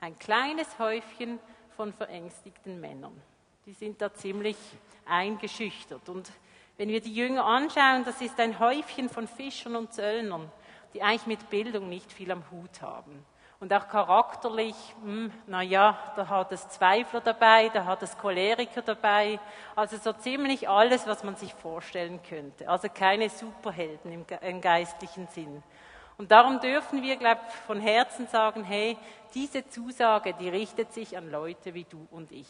Ein 0.00 0.18
kleines 0.18 0.78
Häufchen 0.78 1.38
von 1.76 1.92
verängstigten 1.92 2.80
Männern. 2.80 3.20
Die 3.66 3.72
sind 3.72 4.00
da 4.00 4.12
ziemlich 4.12 4.56
eingeschüchtert. 5.06 6.08
Und 6.08 6.30
wenn 6.76 6.88
wir 6.88 7.00
die 7.00 7.14
Jünger 7.14 7.44
anschauen, 7.44 8.04
das 8.04 8.20
ist 8.20 8.38
ein 8.38 8.58
Häufchen 8.58 9.08
von 9.08 9.26
Fischern 9.26 9.76
und 9.76 9.92
Zöllnern 9.92 10.50
die 10.94 11.02
eigentlich 11.02 11.26
mit 11.26 11.50
Bildung 11.50 11.88
nicht 11.88 12.12
viel 12.12 12.30
am 12.30 12.42
Hut 12.50 12.80
haben. 12.80 13.24
Und 13.60 13.72
auch 13.72 13.88
charakterlich, 13.88 14.76
hm, 15.02 15.32
naja, 15.48 15.98
da 16.14 16.28
hat 16.28 16.52
es 16.52 16.68
Zweifler 16.68 17.20
dabei, 17.20 17.68
da 17.70 17.84
hat 17.84 18.02
es 18.04 18.16
Choleriker 18.16 18.82
dabei, 18.82 19.40
also 19.74 19.96
so 19.96 20.12
ziemlich 20.12 20.68
alles, 20.68 21.08
was 21.08 21.24
man 21.24 21.34
sich 21.34 21.52
vorstellen 21.54 22.20
könnte. 22.22 22.68
Also 22.68 22.88
keine 22.88 23.28
Superhelden 23.28 24.12
im, 24.12 24.24
im 24.42 24.60
geistlichen 24.60 25.26
Sinn. 25.28 25.62
Und 26.18 26.30
darum 26.30 26.60
dürfen 26.60 27.02
wir, 27.02 27.16
glaube 27.16 27.40
ich, 27.48 27.54
von 27.66 27.80
Herzen 27.80 28.28
sagen, 28.28 28.62
hey, 28.62 28.96
diese 29.34 29.68
Zusage, 29.68 30.34
die 30.34 30.48
richtet 30.48 30.92
sich 30.92 31.16
an 31.16 31.28
Leute 31.30 31.74
wie 31.74 31.84
du 31.84 32.06
und 32.12 32.30
ich. 32.30 32.48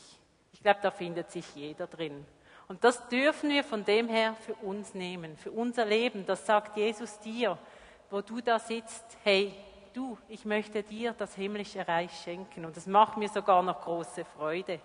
Ich 0.53 0.61
glaube, 0.61 0.81
da 0.83 0.91
findet 0.91 1.31
sich 1.31 1.55
jeder 1.55 1.87
drin. 1.87 2.27
Und 2.67 2.85
das 2.85 3.09
dürfen 3.09 3.49
wir 3.49 3.65
von 3.65 3.83
dem 3.85 4.09
her 4.09 4.35
für 4.45 4.55
uns 4.57 4.93
nehmen, 4.93 5.39
für 5.39 5.53
unser 5.53 5.87
Leben. 5.87 6.27
Das 6.27 6.45
sagt 6.45 6.77
Jesus 6.77 7.19
dir 7.21 7.57
wo 8.11 8.21
du 8.21 8.41
da 8.41 8.59
sitzt, 8.59 9.19
hey, 9.23 9.53
du, 9.99 10.17
ich 10.29 10.45
möchte 10.45 10.83
dir 10.85 11.13
das 11.13 11.35
himmlische 11.35 11.87
Reich 11.87 12.13
schenken 12.23 12.65
und 12.65 12.77
es 12.77 12.87
macht 12.87 13.17
mir 13.17 13.29
sogar 13.29 13.63
noch 13.63 13.81
große 13.81 14.25
Freude. 14.25 14.81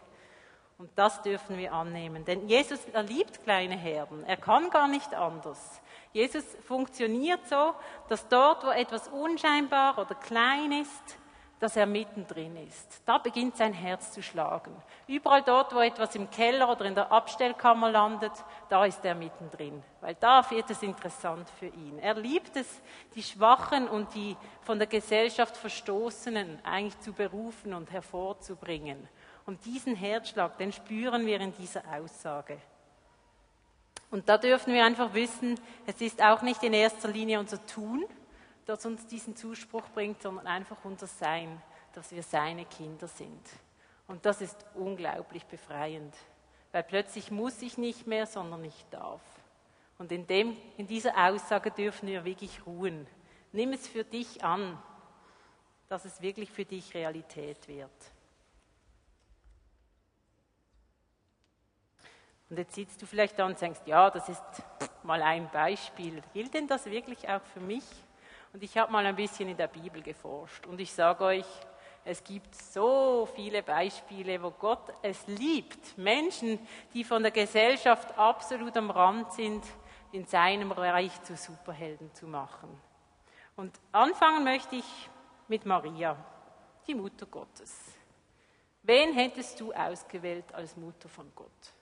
Und 0.79 0.89
das 0.95 1.21
dürfen 1.21 1.55
wir 1.57 1.71
annehmen, 1.71 2.25
denn 2.25 2.49
Jesus 2.49 2.79
er 2.91 3.03
liebt 3.03 3.43
kleine 3.43 3.75
Herden, 3.75 4.23
er 4.25 4.37
kann 4.37 4.71
gar 4.71 4.87
nicht 4.87 5.13
anders. 5.13 5.81
Jesus 6.13 6.43
funktioniert 6.65 7.47
so, 7.47 7.75
dass 8.09 8.27
dort, 8.27 8.65
wo 8.65 8.71
etwas 8.71 9.07
unscheinbar 9.07 9.99
oder 9.99 10.15
klein 10.15 10.71
ist, 10.71 11.17
dass 11.63 11.77
er 11.77 11.85
mittendrin 11.85 12.57
ist. 12.67 13.01
Da 13.05 13.17
beginnt 13.17 13.55
sein 13.55 13.71
Herz 13.71 14.11
zu 14.11 14.21
schlagen. 14.21 14.75
Überall 15.07 15.43
dort, 15.43 15.73
wo 15.73 15.79
etwas 15.79 16.13
im 16.13 16.29
Keller 16.29 16.69
oder 16.69 16.83
in 16.83 16.93
der 16.93 17.09
Abstellkammer 17.09 17.89
landet, 17.89 18.33
da 18.67 18.83
ist 18.83 19.05
er 19.05 19.15
mittendrin, 19.15 19.81
weil 20.01 20.13
da 20.15 20.51
wird 20.51 20.69
es 20.69 20.83
interessant 20.83 21.49
für 21.57 21.67
ihn. 21.67 21.99
Er 21.99 22.15
liebt 22.15 22.57
es, 22.57 22.81
die 23.15 23.23
Schwachen 23.23 23.87
und 23.87 24.13
die 24.13 24.35
von 24.63 24.77
der 24.77 24.87
Gesellschaft 24.87 25.55
Verstoßenen 25.55 26.59
eigentlich 26.65 26.99
zu 26.99 27.13
berufen 27.13 27.73
und 27.73 27.93
hervorzubringen. 27.93 29.07
Und 29.45 29.63
diesen 29.63 29.95
Herzschlag, 29.95 30.57
den 30.57 30.73
spüren 30.73 31.25
wir 31.25 31.39
in 31.39 31.55
dieser 31.55 31.83
Aussage. 31.97 32.57
Und 34.11 34.27
da 34.27 34.37
dürfen 34.37 34.73
wir 34.73 34.83
einfach 34.83 35.13
wissen, 35.13 35.57
es 35.85 36.01
ist 36.01 36.21
auch 36.21 36.41
nicht 36.41 36.61
in 36.61 36.73
erster 36.73 37.07
Linie 37.07 37.39
unser 37.39 37.65
Tun, 37.65 38.03
das 38.65 38.85
uns 38.85 39.05
diesen 39.07 39.35
Zuspruch 39.35 39.87
bringt, 39.89 40.21
sondern 40.21 40.47
einfach 40.47 40.77
unser 40.83 41.07
Sein, 41.07 41.61
dass 41.93 42.11
wir 42.11 42.23
seine 42.23 42.65
Kinder 42.65 43.07
sind. 43.07 43.41
Und 44.07 44.25
das 44.25 44.41
ist 44.41 44.65
unglaublich 44.73 45.45
befreiend, 45.45 46.15
weil 46.71 46.83
plötzlich 46.83 47.31
muss 47.31 47.61
ich 47.61 47.77
nicht 47.77 48.07
mehr, 48.07 48.25
sondern 48.25 48.63
ich 48.63 48.85
darf. 48.89 49.21
Und 49.97 50.11
in, 50.11 50.27
dem, 50.27 50.57
in 50.77 50.87
dieser 50.87 51.15
Aussage 51.15 51.71
dürfen 51.71 52.07
wir 52.07 52.25
wirklich 52.25 52.65
ruhen. 52.65 53.07
Nimm 53.51 53.73
es 53.73 53.87
für 53.87 54.03
dich 54.03 54.43
an, 54.43 54.77
dass 55.87 56.05
es 56.05 56.21
wirklich 56.21 56.51
für 56.51 56.65
dich 56.65 56.93
Realität 56.93 57.67
wird. 57.67 57.91
Und 62.49 62.57
jetzt 62.57 62.75
sitzt 62.75 63.01
du 63.01 63.05
vielleicht 63.05 63.37
da 63.39 63.45
und 63.45 63.59
denkst, 63.59 63.81
ja, 63.85 64.09
das 64.09 64.29
ist 64.29 64.43
mal 65.03 65.21
ein 65.21 65.49
Beispiel. 65.51 66.21
Gilt 66.33 66.53
denn 66.53 66.67
das 66.67 66.85
wirklich 66.85 67.27
auch 67.29 67.41
für 67.53 67.59
mich? 67.59 67.83
Und 68.53 68.61
ich 68.61 68.77
habe 68.77 68.91
mal 68.91 69.03
ein 69.05 69.15
bisschen 69.15 69.49
in 69.49 69.57
der 69.57 69.67
Bibel 69.67 70.01
geforscht 70.03 70.67
und 70.67 70.79
ich 70.79 70.93
sage 70.93 71.23
euch, 71.23 71.45
es 72.05 72.23
gibt 72.23 72.53
so 72.53 73.27
viele 73.33 73.63
Beispiele, 73.63 74.41
wo 74.43 74.51
Gott 74.51 74.93
es 75.01 75.25
liebt, 75.25 75.97
Menschen, 75.97 76.59
die 76.93 77.03
von 77.03 77.23
der 77.23 77.31
Gesellschaft 77.31 78.15
absolut 78.17 78.75
am 78.77 78.91
Rand 78.91 79.31
sind, 79.33 79.63
in 80.11 80.25
seinem 80.25 80.71
Reich 80.71 81.19
zu 81.23 81.35
Superhelden 81.35 82.13
zu 82.13 82.27
machen. 82.27 82.69
Und 83.55 83.79
anfangen 83.91 84.43
möchte 84.43 84.75
ich 84.75 85.09
mit 85.47 85.65
Maria, 85.65 86.15
die 86.85 86.93
Mutter 86.93 87.25
Gottes. 87.25 87.73
Wen 88.83 89.13
hättest 89.13 89.59
du 89.59 89.73
ausgewählt 89.73 90.53
als 90.53 90.75
Mutter 90.75 91.09
von 91.09 91.31
Gott? 91.33 91.73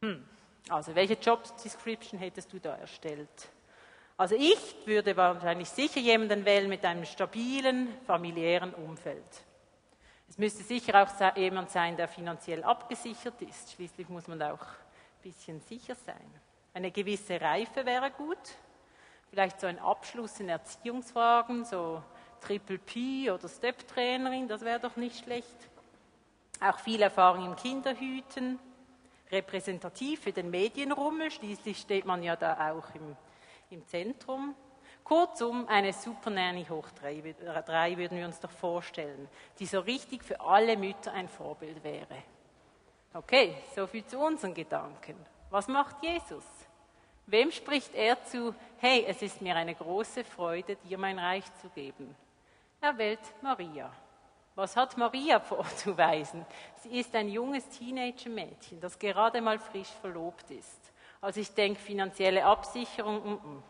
Hm. 0.00 0.26
Also, 0.68 0.94
welche 0.94 1.14
Job 1.14 1.42
Description 1.62 2.20
hättest 2.20 2.52
du 2.52 2.60
da 2.60 2.76
erstellt? 2.76 3.50
Also 4.16 4.36
ich 4.36 4.76
würde 4.84 5.16
wahrscheinlich 5.16 5.68
sicher 5.68 6.00
jemanden 6.00 6.44
wählen 6.44 6.68
mit 6.68 6.84
einem 6.84 7.04
stabilen 7.04 7.88
familiären 8.06 8.74
Umfeld. 8.74 9.24
Es 10.28 10.38
müsste 10.38 10.62
sicher 10.62 11.02
auch 11.02 11.36
jemand 11.36 11.70
sein, 11.70 11.96
der 11.96 12.08
finanziell 12.08 12.62
abgesichert 12.64 13.40
ist. 13.42 13.72
Schließlich 13.72 14.08
muss 14.08 14.28
man 14.28 14.40
auch 14.42 14.60
ein 14.60 15.22
bisschen 15.22 15.60
sicher 15.60 15.94
sein. 15.94 16.30
Eine 16.74 16.90
gewisse 16.90 17.40
Reife 17.40 17.84
wäre 17.84 18.10
gut. 18.10 18.38
Vielleicht 19.28 19.60
so 19.60 19.66
ein 19.66 19.78
Abschluss 19.78 20.40
in 20.40 20.48
Erziehungsfragen, 20.48 21.64
so 21.64 22.02
Triple 22.40 22.78
P 22.78 23.30
oder 23.30 23.48
Step-Trainerin, 23.48 24.48
das 24.48 24.62
wäre 24.62 24.80
doch 24.80 24.96
nicht 24.96 25.24
schlecht. 25.24 25.56
Auch 26.60 26.78
viel 26.78 27.00
Erfahrung 27.02 27.46
im 27.46 27.56
Kinderhüten, 27.56 28.58
repräsentativ 29.30 30.20
für 30.20 30.32
den 30.32 30.50
Medienrummel, 30.50 31.30
schließlich 31.30 31.78
steht 31.78 32.04
man 32.04 32.22
ja 32.22 32.36
da 32.36 32.72
auch 32.72 32.94
im 32.94 33.16
im 33.72 33.86
Zentrum. 33.86 34.54
Kurzum, 35.02 35.66
eine 35.66 35.92
Super 35.92 36.30
Nanny 36.30 36.64
hoch 36.64 36.88
drei, 36.90 37.34
drei 37.66 37.96
würden 37.96 38.18
wir 38.18 38.26
uns 38.26 38.38
doch 38.38 38.50
vorstellen, 38.50 39.28
die 39.58 39.66
so 39.66 39.80
richtig 39.80 40.22
für 40.22 40.40
alle 40.40 40.76
Mütter 40.76 41.12
ein 41.12 41.28
Vorbild 41.28 41.82
wäre. 41.82 42.22
Okay, 43.12 43.56
soviel 43.74 44.06
zu 44.06 44.18
unseren 44.18 44.54
Gedanken. 44.54 45.16
Was 45.50 45.68
macht 45.68 46.02
Jesus? 46.02 46.44
Wem 47.26 47.50
spricht 47.50 47.94
er 47.94 48.22
zu, 48.24 48.54
hey, 48.78 49.04
es 49.06 49.22
ist 49.22 49.42
mir 49.42 49.56
eine 49.56 49.74
große 49.74 50.24
Freude, 50.24 50.76
dir 50.76 50.98
mein 50.98 51.18
Reich 51.18 51.44
zu 51.60 51.68
geben? 51.70 52.14
Er 52.80 52.96
wählt 52.96 53.20
Maria. 53.42 53.92
Was 54.54 54.76
hat 54.76 54.96
Maria 54.96 55.40
vorzuweisen? 55.40 56.44
Sie 56.80 56.98
ist 56.98 57.14
ein 57.14 57.28
junges 57.28 57.68
Teenager-Mädchen, 57.68 58.80
das 58.80 58.98
gerade 58.98 59.40
mal 59.40 59.58
frisch 59.58 59.90
verlobt 60.00 60.50
ist. 60.50 60.81
Also 61.22 61.40
ich 61.40 61.54
denke, 61.54 61.80
finanzielle 61.80 62.44
Absicherung, 62.44 63.16
mm 63.16 63.34
-mm. 63.34 63.62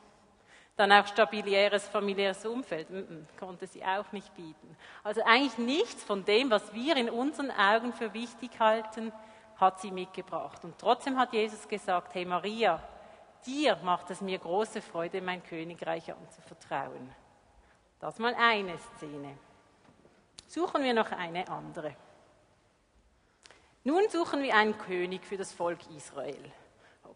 dann 0.77 0.91
auch 0.91 1.07
stabiliäres 1.07 1.87
familiäres 1.87 2.45
Umfeld, 2.47 2.91
mm 2.91 3.27
konnte 3.39 3.67
sie 3.67 3.85
auch 3.85 4.11
nicht 4.11 4.35
bieten. 4.35 4.77
Also 5.05 5.23
eigentlich 5.23 5.59
nichts 5.59 6.03
von 6.03 6.25
dem, 6.25 6.51
was 6.51 6.73
wir 6.73 6.97
in 6.97 7.11
unseren 7.11 7.51
Augen 7.51 7.93
für 7.93 8.15
wichtig 8.15 8.59
halten, 8.59 9.13
hat 9.57 9.81
sie 9.81 9.91
mitgebracht. 9.91 10.65
Und 10.65 10.79
trotzdem 10.79 11.19
hat 11.19 11.35
Jesus 11.35 11.69
gesagt, 11.69 12.15
hey 12.15 12.25
Maria, 12.25 12.83
dir 13.45 13.77
macht 13.85 14.11
es 14.11 14.23
mir 14.23 14.39
große 14.39 14.81
Freude, 14.81 15.21
mein 15.21 15.43
Königreich 15.45 16.11
anzuvertrauen. 16.11 17.15
Das 18.01 18.19
mal 18.19 18.35
eine 18.35 18.79
Szene. 18.79 19.37
Suchen 20.49 20.83
wir 20.83 20.95
noch 20.95 21.13
eine 21.13 21.47
andere. 21.49 21.95
Nun 23.85 24.09
suchen 24.09 24.43
wir 24.43 24.55
einen 24.55 24.79
König 24.79 25.25
für 25.25 25.37
das 25.37 25.53
Volk 25.53 25.81
Israel. 25.95 26.53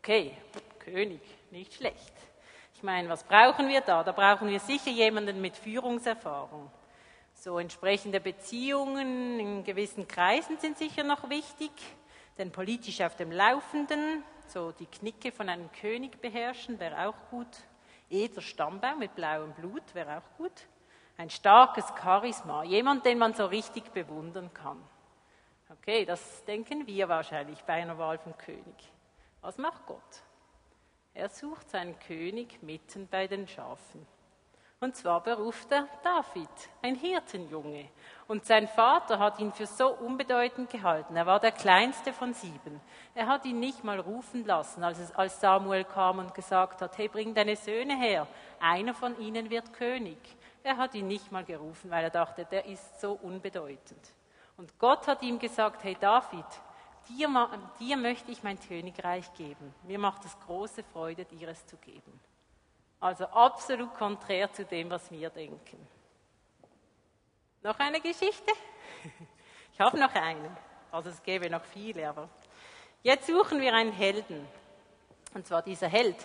Okay, 0.07 0.37
König, 0.79 1.21
nicht 1.51 1.75
schlecht. 1.75 2.13
Ich 2.77 2.85
meine, 2.85 3.09
was 3.09 3.25
brauchen 3.25 3.69
wir 3.69 3.81
da? 3.81 4.05
Da 4.05 4.13
brauchen 4.13 4.49
wir 4.49 4.61
sicher 4.61 4.93
jemanden 4.93 5.41
mit 5.41 5.57
Führungserfahrung. 5.57 6.71
So 7.35 7.59
entsprechende 7.59 8.21
Beziehungen 8.21 9.41
in 9.41 9.65
gewissen 9.65 10.07
Kreisen 10.07 10.59
sind 10.59 10.79
sicher 10.79 11.03
noch 11.03 11.29
wichtig, 11.29 11.73
denn 12.39 12.53
politisch 12.53 13.01
auf 13.01 13.17
dem 13.17 13.33
Laufenden, 13.33 14.23
so 14.47 14.71
die 14.71 14.87
Knicke 14.87 15.33
von 15.33 15.49
einem 15.49 15.73
König 15.73 16.21
beherrschen, 16.21 16.79
wäre 16.79 17.09
auch 17.09 17.29
gut. 17.29 17.49
Edler 18.09 18.43
Stammbaum 18.43 19.01
mit 19.01 19.17
blauem 19.17 19.55
Blut 19.55 19.93
wäre 19.93 20.19
auch 20.19 20.37
gut. 20.39 20.69
Ein 21.17 21.31
starkes 21.31 21.85
Charisma, 22.01 22.63
jemand, 22.63 23.05
den 23.05 23.19
man 23.19 23.35
so 23.35 23.47
richtig 23.47 23.91
bewundern 23.93 24.55
kann. 24.55 24.81
Okay, 25.69 26.05
das 26.05 26.45
denken 26.45 26.87
wir 26.87 27.09
wahrscheinlich 27.09 27.61
bei 27.65 27.73
einer 27.73 27.99
Wahl 27.99 28.19
vom 28.19 28.39
König. 28.39 28.93
Was 29.47 29.59
macht 29.59 29.87
Gott? 29.87 30.01
Er 31.15 31.29
sucht 31.29 31.71
seinen 31.71 31.97
König 32.01 32.61
mitten 32.65 33.07
bei 33.07 33.29
den 33.29 33.47
Schafen. 33.47 34.05
Und 34.81 34.97
zwar 34.97 35.23
beruft 35.23 35.71
er 35.71 35.87
David, 36.03 36.49
ein 36.83 36.97
Hirtenjunge. 36.97 37.89
Und 38.27 38.45
sein 38.45 38.67
Vater 38.67 39.21
hat 39.21 39.39
ihn 39.39 39.53
für 39.53 39.67
so 39.67 39.91
unbedeutend 39.91 40.69
gehalten. 40.69 41.15
Er 41.15 41.27
war 41.27 41.39
der 41.39 41.53
kleinste 41.53 42.13
von 42.13 42.35
sieben. 42.35 42.81
Er 43.15 43.29
hat 43.29 43.45
ihn 43.45 43.61
nicht 43.61 43.85
mal 43.85 44.01
rufen 44.01 44.45
lassen, 44.45 44.83
als, 44.83 45.41
Samuel 45.41 45.85
kam 45.85 46.19
und 46.19 46.35
gesagt 46.35 46.83
hat, 46.83 46.99
hey, 46.99 47.07
bring 47.07 47.33
deine 47.33 47.55
Söhne 47.55 47.97
her. 47.97 48.27
Einer 48.59 48.95
von 48.95 49.17
ihnen 49.21 49.49
wird 49.49 49.73
König. 49.75 50.19
Er 50.65 50.77
hat 50.77 50.97
ihn 50.97 51.07
nicht 51.07 51.31
mal 51.31 51.45
gerufen, 51.45 51.89
weil 51.89 52.03
er 52.03 52.11
dachte, 52.11 52.47
der 52.47 52.67
ist 52.67 53.01
so 53.01 53.13
unbedeutend. 53.13 54.13
Und 54.57 54.77
Gott 54.81 55.07
hat 55.07 55.23
ihm 55.23 55.39
gesagt, 55.39 55.85
hey 55.85 55.97
David, 56.01 56.47
dir, 57.09 57.49
dir 57.79 57.97
möchte 57.97 58.31
ich 58.31 58.43
mein 58.43 58.59
Königreich 58.61 59.33
geben. 59.35 59.75
Mir 59.85 59.99
macht 59.99 60.25
es 60.25 60.39
große 60.47 60.83
Freude, 60.83 61.25
dir 61.25 61.49
es 61.49 61.67
zu 61.67 61.77
geben. 61.77 62.21
Also 63.01 63.27
absolut 63.27 63.93
konträr 63.95 64.53
zu 64.53 64.65
dem, 64.65 64.91
was 64.91 65.11
wir 65.11 65.31
denken. 65.31 65.87
Noch 67.63 67.79
eine 67.79 68.01
Geschichte? 68.01 68.53
Ich 69.73 69.81
habe 69.81 69.99
noch 69.99 70.15
eine. 70.15 70.57
Also 70.91 71.11
es 71.11 71.23
gäbe 71.23 71.51
noch 71.51 71.63
viele, 71.63 72.09
aber 72.09 72.31
jetzt 73.03 73.27
suchen 73.27 73.61
wir 73.61 73.75
einen 73.75 73.93
Helden. 73.93 74.49
Und 75.35 75.47
zwar 75.47 75.61
dieser 75.61 75.87
Held, 75.87 76.17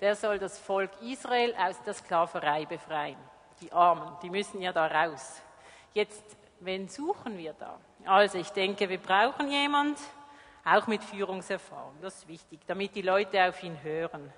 der 0.00 0.16
soll 0.16 0.40
das 0.40 0.58
Volk 0.58 0.90
Israel 1.00 1.54
aus 1.56 1.80
der 1.82 1.94
Sklaverei 1.94 2.66
befreien. 2.66 3.16
Die 3.60 3.72
Armen, 3.72 4.16
die 4.22 4.30
müssen 4.30 4.60
ja 4.60 4.72
da 4.72 4.88
raus. 4.88 5.40
Jetzt, 5.94 6.36
wen 6.58 6.88
suchen 6.88 7.38
wir 7.38 7.52
da? 7.52 7.78
Also 8.04 8.38
ich 8.38 8.50
denke, 8.50 8.88
wir 8.88 8.98
brauchen 8.98 9.52
jemanden, 9.52 10.02
auch 10.66 10.86
mit 10.88 11.02
Führungserfahrung. 11.04 11.94
Das 12.02 12.16
ist 12.16 12.28
wichtig, 12.28 12.60
damit 12.66 12.94
die 12.94 13.02
Leute 13.02 13.48
auf 13.48 13.62
ihn 13.62 13.80
hören. 13.82 14.32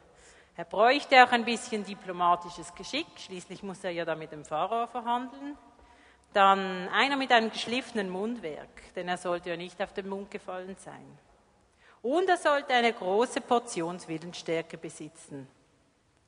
Er 0.57 0.65
bräuchte 0.65 1.25
auch 1.25 1.33
ein 1.33 1.45
bisschen 1.45 1.85
diplomatisches 1.85 2.75
Geschick, 2.75 3.07
schließlich 3.17 3.63
muss 3.63 3.83
er 3.85 3.91
ja 3.91 4.05
da 4.05 4.15
mit 4.15 4.33
dem 4.33 4.45
Pharao 4.45 4.87
verhandeln. 4.89 5.57
Dann 6.33 6.89
einer 6.89 7.17
mit 7.17 7.33
einem 7.33 7.51
geschliffenen 7.51 8.11
Mundwerk, 8.11 8.93
denn 8.95 9.09
er 9.09 9.17
sollte 9.17 9.51
ja 9.51 9.57
nicht 9.57 9.81
auf 9.81 9.93
den 9.95 10.09
Mund 10.09 10.31
gefallen 10.31 10.77
sein. 10.77 11.19
Und 12.03 12.29
er 12.29 12.37
sollte 12.37 12.75
eine 12.75 12.93
große 12.93 13.41
Portion 13.41 13.99
Willensstärke 14.07 14.77
besitzen. 14.77 15.49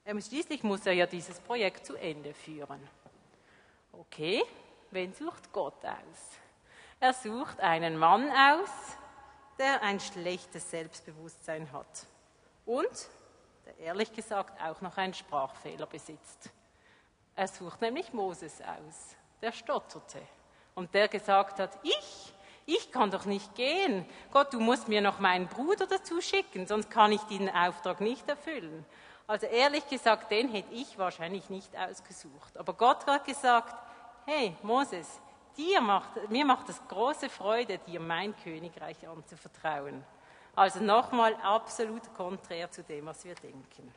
Schließlich 0.06 0.62
muss 0.62 0.86
er 0.86 0.94
ja 0.94 1.06
dieses 1.06 1.38
Projekt 1.40 1.84
zu 1.84 1.94
Ende 1.96 2.32
führen. 2.32 2.80
Okay, 3.92 4.42
wen 4.90 5.12
sucht 5.12 5.52
Gott 5.52 5.84
aus? 5.84 6.38
Er 6.98 7.12
sucht 7.12 7.60
einen 7.60 7.96
Mann 7.96 8.30
aus, 8.30 8.96
der 9.60 9.82
ein 9.82 10.00
schlechtes 10.00 10.70
Selbstbewusstsein 10.70 11.70
hat 11.70 12.06
und 12.64 13.08
der 13.66 13.78
ehrlich 13.78 14.12
gesagt 14.12 14.60
auch 14.60 14.80
noch 14.80 14.96
einen 14.96 15.12
Sprachfehler 15.12 15.86
besitzt. 15.86 16.50
Er 17.36 17.46
sucht 17.46 17.82
nämlich 17.82 18.12
Moses 18.14 18.60
aus, 18.62 19.16
der 19.42 19.52
stotterte 19.52 20.20
und 20.74 20.94
der 20.94 21.08
gesagt 21.08 21.60
hat, 21.60 21.78
ich, 21.82 22.32
ich 22.64 22.90
kann 22.90 23.10
doch 23.10 23.26
nicht 23.26 23.54
gehen. 23.54 24.06
Gott, 24.32 24.52
du 24.54 24.60
musst 24.60 24.88
mir 24.88 25.02
noch 25.02 25.18
meinen 25.18 25.46
Bruder 25.46 25.86
dazu 25.86 26.22
schicken, 26.22 26.66
sonst 26.66 26.90
kann 26.90 27.12
ich 27.12 27.20
den 27.22 27.50
Auftrag 27.50 28.00
nicht 28.00 28.26
erfüllen. 28.28 28.86
Also 29.26 29.46
ehrlich 29.46 29.86
gesagt, 29.88 30.30
den 30.30 30.48
hätte 30.48 30.72
ich 30.72 30.96
wahrscheinlich 30.96 31.50
nicht 31.50 31.76
ausgesucht. 31.76 32.56
Aber 32.56 32.72
Gott 32.72 33.06
hat 33.06 33.26
gesagt, 33.26 33.74
hey 34.24 34.56
Moses, 34.62 35.20
dir 35.56 35.80
macht, 35.80 36.30
mir 36.30 36.44
macht 36.44 36.68
es 36.68 36.80
große 36.88 37.28
Freude, 37.28 37.78
dir 37.78 38.00
mein 38.00 38.34
Königreich 38.42 39.06
anzuvertrauen. 39.06 40.04
Also 40.56 40.80
nochmal 40.80 41.34
absolut 41.36 42.12
konträr 42.14 42.70
zu 42.70 42.82
dem, 42.82 43.06
was 43.06 43.24
wir 43.24 43.34
denken. 43.34 43.94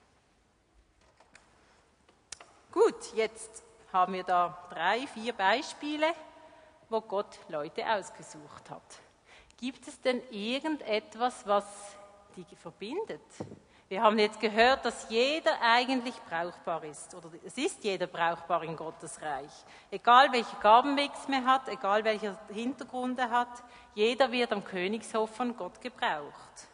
Gut, 2.71 3.13
jetzt 3.13 3.63
haben 3.91 4.13
wir 4.13 4.23
da 4.23 4.57
drei, 4.69 5.05
vier 5.07 5.33
Beispiele, 5.33 6.13
wo 6.89 7.01
Gott 7.01 7.39
Leute 7.49 7.85
ausgesucht 7.87 8.69
hat. 8.69 8.99
Gibt 9.57 9.87
es 9.87 10.01
denn 10.01 10.21
irgendetwas, 10.31 11.45
was 11.45 11.65
die 12.35 12.55
verbindet? 12.55 13.21
Wir 13.89 14.01
haben 14.01 14.17
jetzt 14.17 14.39
gehört, 14.39 14.85
dass 14.85 15.07
jeder 15.09 15.51
eigentlich 15.61 16.15
brauchbar 16.29 16.83
ist. 16.83 17.13
Oder 17.13 17.29
es 17.45 17.57
ist 17.57 17.83
jeder 17.83 18.07
brauchbar 18.07 18.63
in 18.63 18.75
Gottes 18.75 19.21
Reich. 19.21 19.51
Egal 19.91 20.31
welche 20.31 20.55
Gabenmix 20.61 21.27
man 21.27 21.45
hat, 21.45 21.67
egal 21.67 22.03
welcher 22.03 22.37
Hintergrund 22.51 23.19
er 23.19 23.29
hat, 23.29 23.63
jeder 23.93 24.31
wird 24.31 24.51
am 24.51 24.63
Königshof 24.63 25.35
von 25.35 25.55
Gott 25.55 25.79
gebraucht. 25.81 26.67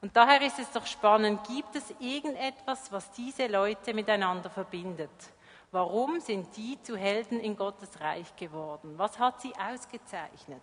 Und 0.00 0.16
daher 0.16 0.42
ist 0.42 0.58
es 0.58 0.70
doch 0.70 0.84
spannend, 0.84 1.46
gibt 1.46 1.76
es 1.76 1.94
irgendetwas, 1.98 2.92
was 2.92 3.10
diese 3.12 3.46
Leute 3.46 3.94
miteinander 3.94 4.50
verbindet? 4.50 5.10
Warum 5.70 6.20
sind 6.20 6.56
die 6.56 6.80
zu 6.82 6.96
Helden 6.96 7.40
in 7.40 7.56
Gottes 7.56 8.00
Reich 8.00 8.36
geworden? 8.36 8.94
Was 8.96 9.18
hat 9.18 9.40
sie 9.40 9.52
ausgezeichnet? 9.56 10.62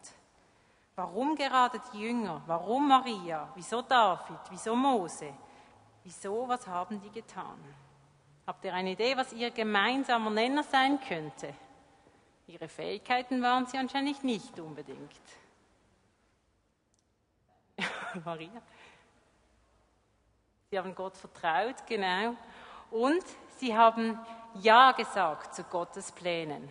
Warum 0.96 1.36
gerade 1.36 1.82
die 1.94 2.02
Jünger? 2.02 2.42
Warum 2.46 2.88
Maria? 2.88 3.50
Wieso 3.56 3.82
David? 3.82 4.40
Wieso 4.50 4.76
Mose? 4.76 5.34
Wieso, 6.04 6.48
was 6.48 6.66
haben 6.68 7.00
die 7.02 7.12
getan? 7.12 7.58
Habt 8.48 8.66
ihr 8.66 8.74
eine 8.74 8.92
Idee, 8.92 9.16
was 9.16 9.34
ihr 9.34 9.52
gemeinsamer 9.52 10.30
Nenner 10.30 10.64
sein 10.64 11.00
könnte? 11.00 11.54
Ihre 12.48 12.68
Fähigkeiten 12.68 13.42
waren 13.42 13.66
sie 13.66 13.78
anscheinend 13.78 14.24
nicht 14.24 14.60
unbedingt. 14.60 15.22
Maria. 18.26 18.62
Sie 20.70 20.78
haben 20.78 20.96
Gott 20.96 21.16
vertraut, 21.18 21.76
genau. 21.88 22.36
Und 22.90 23.24
sie 23.58 23.76
haben 23.76 24.20
Ja 24.56 24.92
gesagt 24.92 25.54
zu 25.54 25.64
Gottes 25.64 26.12
Plänen. 26.12 26.70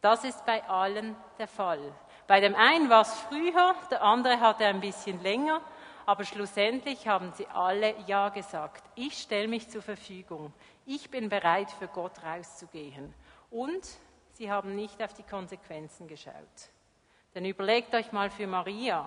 Das 0.00 0.24
ist 0.24 0.46
bei 0.46 0.66
allen 0.68 1.16
der 1.38 1.48
Fall. 1.48 1.92
Bei 2.26 2.40
dem 2.40 2.54
einen 2.54 2.88
war 2.88 3.02
es 3.02 3.12
früher, 3.20 3.74
der 3.90 4.02
andere 4.02 4.40
hatte 4.40 4.64
ein 4.66 4.80
bisschen 4.80 5.22
länger, 5.22 5.60
aber 6.08 6.24
schlussendlich 6.24 7.06
haben 7.06 7.34
sie 7.36 7.46
alle 7.48 7.94
Ja 8.06 8.30
gesagt. 8.30 8.82
Ich 8.94 9.18
stelle 9.18 9.46
mich 9.46 9.68
zur 9.68 9.82
Verfügung. 9.82 10.54
Ich 10.86 11.10
bin 11.10 11.28
bereit, 11.28 11.70
für 11.70 11.86
Gott 11.86 12.24
rauszugehen. 12.24 13.12
Und 13.50 13.86
sie 14.32 14.50
haben 14.50 14.74
nicht 14.74 15.02
auf 15.02 15.12
die 15.12 15.22
Konsequenzen 15.22 16.08
geschaut. 16.08 16.32
Denn 17.34 17.44
überlegt 17.44 17.94
euch 17.94 18.10
mal 18.10 18.30
für 18.30 18.46
Maria. 18.46 19.06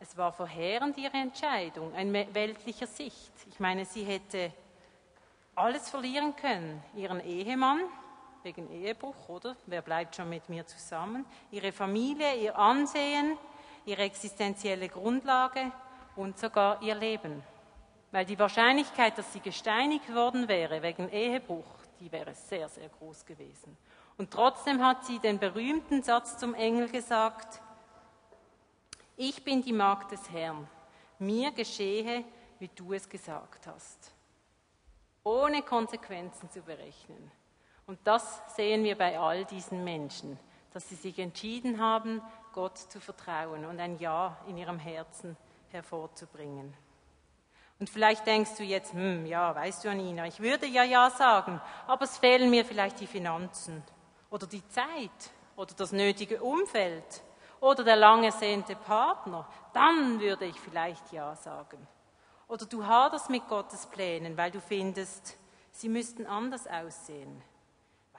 Es 0.00 0.16
war 0.16 0.32
verheerend 0.32 0.98
ihre 0.98 1.16
Entscheidung, 1.18 1.94
ein 1.94 2.12
weltlicher 2.12 2.88
Sicht. 2.88 3.32
Ich 3.48 3.60
meine, 3.60 3.84
sie 3.84 4.02
hätte 4.02 4.52
alles 5.54 5.88
verlieren 5.88 6.34
können. 6.34 6.82
Ihren 6.96 7.20
Ehemann, 7.20 7.78
wegen 8.42 8.68
Ehebruch, 8.72 9.28
oder? 9.28 9.54
Wer 9.66 9.82
bleibt 9.82 10.16
schon 10.16 10.30
mit 10.30 10.48
mir 10.48 10.66
zusammen? 10.66 11.26
Ihre 11.52 11.70
Familie, 11.70 12.34
ihr 12.34 12.58
Ansehen, 12.58 13.38
ihre 13.86 14.02
existenzielle 14.02 14.88
Grundlage, 14.88 15.70
und 16.16 16.38
sogar 16.38 16.82
ihr 16.82 16.94
Leben. 16.94 17.42
Weil 18.10 18.24
die 18.24 18.38
Wahrscheinlichkeit, 18.38 19.18
dass 19.18 19.32
sie 19.32 19.40
gesteinigt 19.40 20.14
worden 20.14 20.48
wäre 20.48 20.82
wegen 20.82 21.08
Ehebruch, 21.08 21.66
die 22.00 22.10
wäre 22.12 22.34
sehr, 22.34 22.68
sehr 22.68 22.88
groß 22.88 23.24
gewesen. 23.24 23.76
Und 24.16 24.30
trotzdem 24.30 24.84
hat 24.84 25.04
sie 25.04 25.18
den 25.18 25.38
berühmten 25.38 26.02
Satz 26.02 26.38
zum 26.38 26.54
Engel 26.54 26.88
gesagt, 26.88 27.60
ich 29.16 29.44
bin 29.44 29.62
die 29.62 29.72
Magd 29.72 30.12
des 30.12 30.30
Herrn, 30.30 30.68
mir 31.18 31.50
geschehe, 31.52 32.24
wie 32.58 32.68
du 32.68 32.92
es 32.92 33.08
gesagt 33.08 33.66
hast. 33.66 34.12
ohne 35.24 35.62
Konsequenzen 35.62 36.50
zu 36.50 36.60
berechnen. 36.62 37.30
Und 37.86 37.98
das 38.04 38.42
sehen 38.54 38.84
wir 38.84 38.96
bei 38.96 39.18
all 39.18 39.44
diesen 39.46 39.82
Menschen, 39.82 40.38
dass 40.72 40.88
sie 40.88 40.94
sich 40.94 41.18
entschieden 41.18 41.80
haben, 41.80 42.22
Gott 42.52 42.78
zu 42.78 43.00
vertrauen 43.00 43.64
und 43.64 43.80
ein 43.80 43.98
Ja 43.98 44.38
in 44.46 44.56
ihrem 44.56 44.78
Herzen 44.78 45.36
hervorzubringen. 45.74 46.74
Und 47.78 47.90
vielleicht 47.90 48.26
denkst 48.26 48.56
du 48.56 48.62
jetzt, 48.62 48.92
hm, 48.92 49.26
ja, 49.26 49.54
weißt 49.54 49.84
du, 49.84 49.90
Anina, 49.90 50.26
ich 50.26 50.40
würde 50.40 50.66
ja 50.66 50.84
Ja 50.84 51.10
sagen, 51.10 51.60
aber 51.86 52.04
es 52.04 52.16
fehlen 52.16 52.48
mir 52.48 52.64
vielleicht 52.64 53.00
die 53.00 53.06
Finanzen 53.06 53.82
oder 54.30 54.46
die 54.46 54.66
Zeit 54.68 55.10
oder 55.56 55.74
das 55.74 55.92
nötige 55.92 56.42
Umfeld 56.42 57.22
oder 57.60 57.84
der 57.84 57.96
lange 57.96 58.26
ersehnte 58.26 58.76
Partner. 58.76 59.46
Dann 59.72 60.20
würde 60.20 60.46
ich 60.46 60.58
vielleicht 60.58 61.12
Ja 61.12 61.34
sagen. 61.36 61.86
Oder 62.46 62.66
du 62.66 62.86
haderst 62.86 63.30
mit 63.30 63.48
Gottes 63.48 63.86
Plänen, 63.86 64.36
weil 64.36 64.50
du 64.50 64.60
findest, 64.60 65.36
sie 65.72 65.88
müssten 65.88 66.26
anders 66.26 66.66
aussehen. 66.66 67.42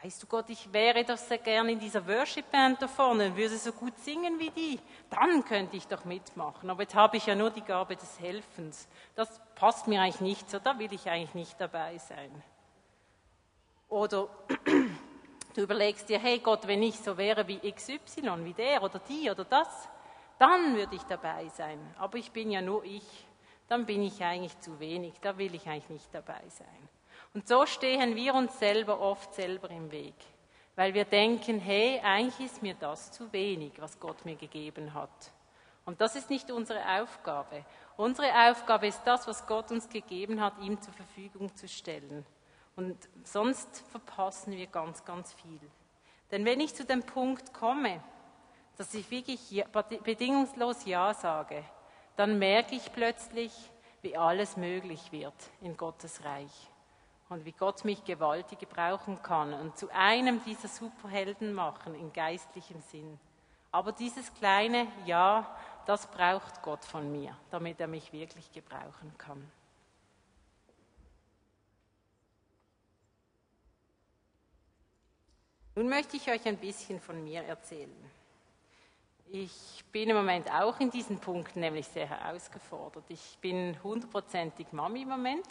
Weißt 0.04 0.22
du 0.22 0.28
Gott, 0.28 0.50
ich 0.50 0.72
wäre 0.72 1.04
doch 1.04 1.18
sehr 1.18 1.38
gerne 1.38 1.72
in 1.72 1.80
dieser 1.80 2.06
Worship 2.08 2.52
Band 2.52 2.82
da 2.82 2.88
vorne 2.88 3.28
und 3.28 3.38
würde 3.38 3.58
so 3.58 3.72
gut 3.72 3.98
singen 4.00 4.38
wie 4.40 4.52
die. 4.52 4.80
Dann 5.10 5.44
könnte 5.44 5.78
ich 5.78 5.88
doch 5.88 6.06
mitmachen. 6.06 6.70
Aber 6.70 6.84
jetzt 6.84 6.96
habe 6.96 7.18
ich 7.18 7.26
ja 7.26 7.34
nur 7.34 7.50
die 7.50 7.62
Gabe 7.64 7.96
des 7.96 8.20
Helfens. 8.20 8.88
Das 9.16 9.42
passt 9.56 9.88
mir 9.88 10.02
eigentlich 10.02 10.22
nicht 10.22 10.50
so, 10.50 10.60
da 10.60 10.78
will 10.78 10.94
ich 10.94 11.10
eigentlich 11.10 11.34
nicht 11.34 11.60
dabei 11.60 11.98
sein. 11.98 12.30
Oder 13.90 14.28
du 15.56 15.62
überlegst 15.62 16.10
dir, 16.10 16.20
hey 16.20 16.40
Gott, 16.40 16.68
wenn 16.68 16.84
ich 16.84 17.00
so 17.00 17.18
wäre 17.18 17.48
wie 17.48 17.60
XY, 17.72 18.44
wie 18.44 18.54
der 18.54 18.84
oder 18.84 19.00
die 19.00 19.30
oder 19.32 19.46
das, 19.46 19.88
dann 20.38 20.76
würde 20.76 20.96
ich 20.96 21.04
dabei 21.04 21.48
sein. 21.50 21.80
Aber 21.98 22.18
ich 22.18 22.32
bin 22.32 22.52
ja 22.52 22.62
nur 22.62 22.84
ich. 22.84 23.26
Dann 23.68 23.86
bin 23.86 24.04
ich 24.04 24.24
eigentlich 24.24 24.60
zu 24.60 24.80
wenig. 24.80 25.14
Da 25.22 25.38
will 25.38 25.56
ich 25.56 25.68
eigentlich 25.68 25.90
nicht 25.90 26.14
dabei 26.14 26.44
sein. 26.50 26.90
Und 27.36 27.50
so 27.50 27.66
stehen 27.66 28.16
wir 28.16 28.34
uns 28.34 28.58
selber 28.60 29.02
oft 29.02 29.34
selber 29.34 29.70
im 29.70 29.92
Weg, 29.92 30.16
weil 30.78 30.94
wir 30.94 31.04
denken, 31.04 31.60
hey, 31.60 32.00
eigentlich 32.02 32.50
ist 32.50 32.64
mir 32.64 32.76
das 32.76 33.12
zu 33.12 33.32
wenig, 33.34 33.74
was 33.78 34.00
Gott 34.00 34.24
mir 34.24 34.38
gegeben 34.38 34.94
hat. 34.94 35.34
Und 35.84 36.00
das 36.00 36.16
ist 36.16 36.30
nicht 36.30 36.50
unsere 36.50 36.80
Aufgabe. 37.02 37.66
Unsere 37.98 38.30
Aufgabe 38.50 38.88
ist 38.88 39.02
das, 39.04 39.28
was 39.28 39.46
Gott 39.48 39.70
uns 39.70 39.90
gegeben 39.90 40.40
hat, 40.40 40.54
ihm 40.62 40.80
zur 40.80 40.94
Verfügung 40.94 41.54
zu 41.58 41.68
stellen. 41.68 42.26
Und 42.78 42.98
sonst 43.26 43.84
verpassen 43.92 44.54
wir 44.54 44.68
ganz, 44.68 45.04
ganz 45.04 45.34
viel. 45.34 45.60
Denn 46.32 46.46
wenn 46.46 46.62
ich 46.62 46.74
zu 46.74 46.86
dem 46.86 47.04
Punkt 47.04 47.54
komme, 47.54 48.02
dass 48.78 48.94
ich 48.94 49.12
wirklich 49.12 49.66
bedingungslos 50.06 50.86
Ja 50.86 51.14
sage, 51.14 51.66
dann 52.16 52.40
merke 52.40 52.76
ich 52.76 52.94
plötzlich, 52.94 53.52
wie 54.04 54.16
alles 54.16 54.56
möglich 54.56 55.12
wird 55.12 55.36
in 55.60 55.76
Gottes 55.76 56.24
Reich 56.24 56.70
und 57.30 57.46
wie 57.46 57.52
Gott 57.52 57.86
mich 57.86 58.04
gewaltig 58.04 58.60
gebrauchen 58.60 59.22
kann 59.22 59.54
und 59.54 59.78
zu 59.78 59.90
einem 59.92 60.44
dieser 60.44 60.68
Superhelden 60.68 61.54
machen 61.54 61.96
im 61.96 62.14
geistlichen 62.14 62.82
Sinn. 62.82 63.20
Aber 63.72 63.92
dieses 63.92 64.34
kleine 64.36 64.88
Ja, 65.06 65.56
das 65.86 66.08
braucht 66.08 66.62
Gott 66.62 66.86
von 66.86 67.12
mir, 67.12 67.36
damit 67.52 67.80
er 67.80 67.88
mich 67.88 68.14
wirklich 68.14 68.52
gebrauchen 68.52 69.14
kann. 69.18 69.52
Nun 75.76 75.90
möchte 75.90 76.16
ich 76.16 76.30
euch 76.30 76.46
ein 76.46 76.58
bisschen 76.58 77.02
von 77.02 77.22
mir 77.22 77.44
erzählen. 77.44 78.12
Ich 79.28 79.84
bin 79.92 80.10
im 80.10 80.16
Moment 80.16 80.50
auch 80.50 80.80
in 80.80 80.90
diesen 80.90 81.20
Punkten 81.20 81.60
nämlich 81.60 81.88
sehr 81.88 82.08
herausgefordert. 82.08 83.04
Ich 83.10 83.38
bin 83.42 83.78
hundertprozentig 83.84 84.72
Mami 84.72 85.02
im 85.02 85.10
Moment 85.10 85.48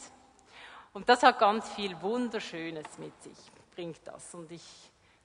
und 0.95 1.09
das 1.09 1.23
hat 1.23 1.39
ganz 1.39 1.69
viel 1.71 2.01
Wunderschönes 2.01 2.99
mit 2.99 3.23
sich, 3.23 3.37
bringt 3.75 4.01
das. 4.05 4.35
Und 4.35 4.51
ich, 4.51 4.63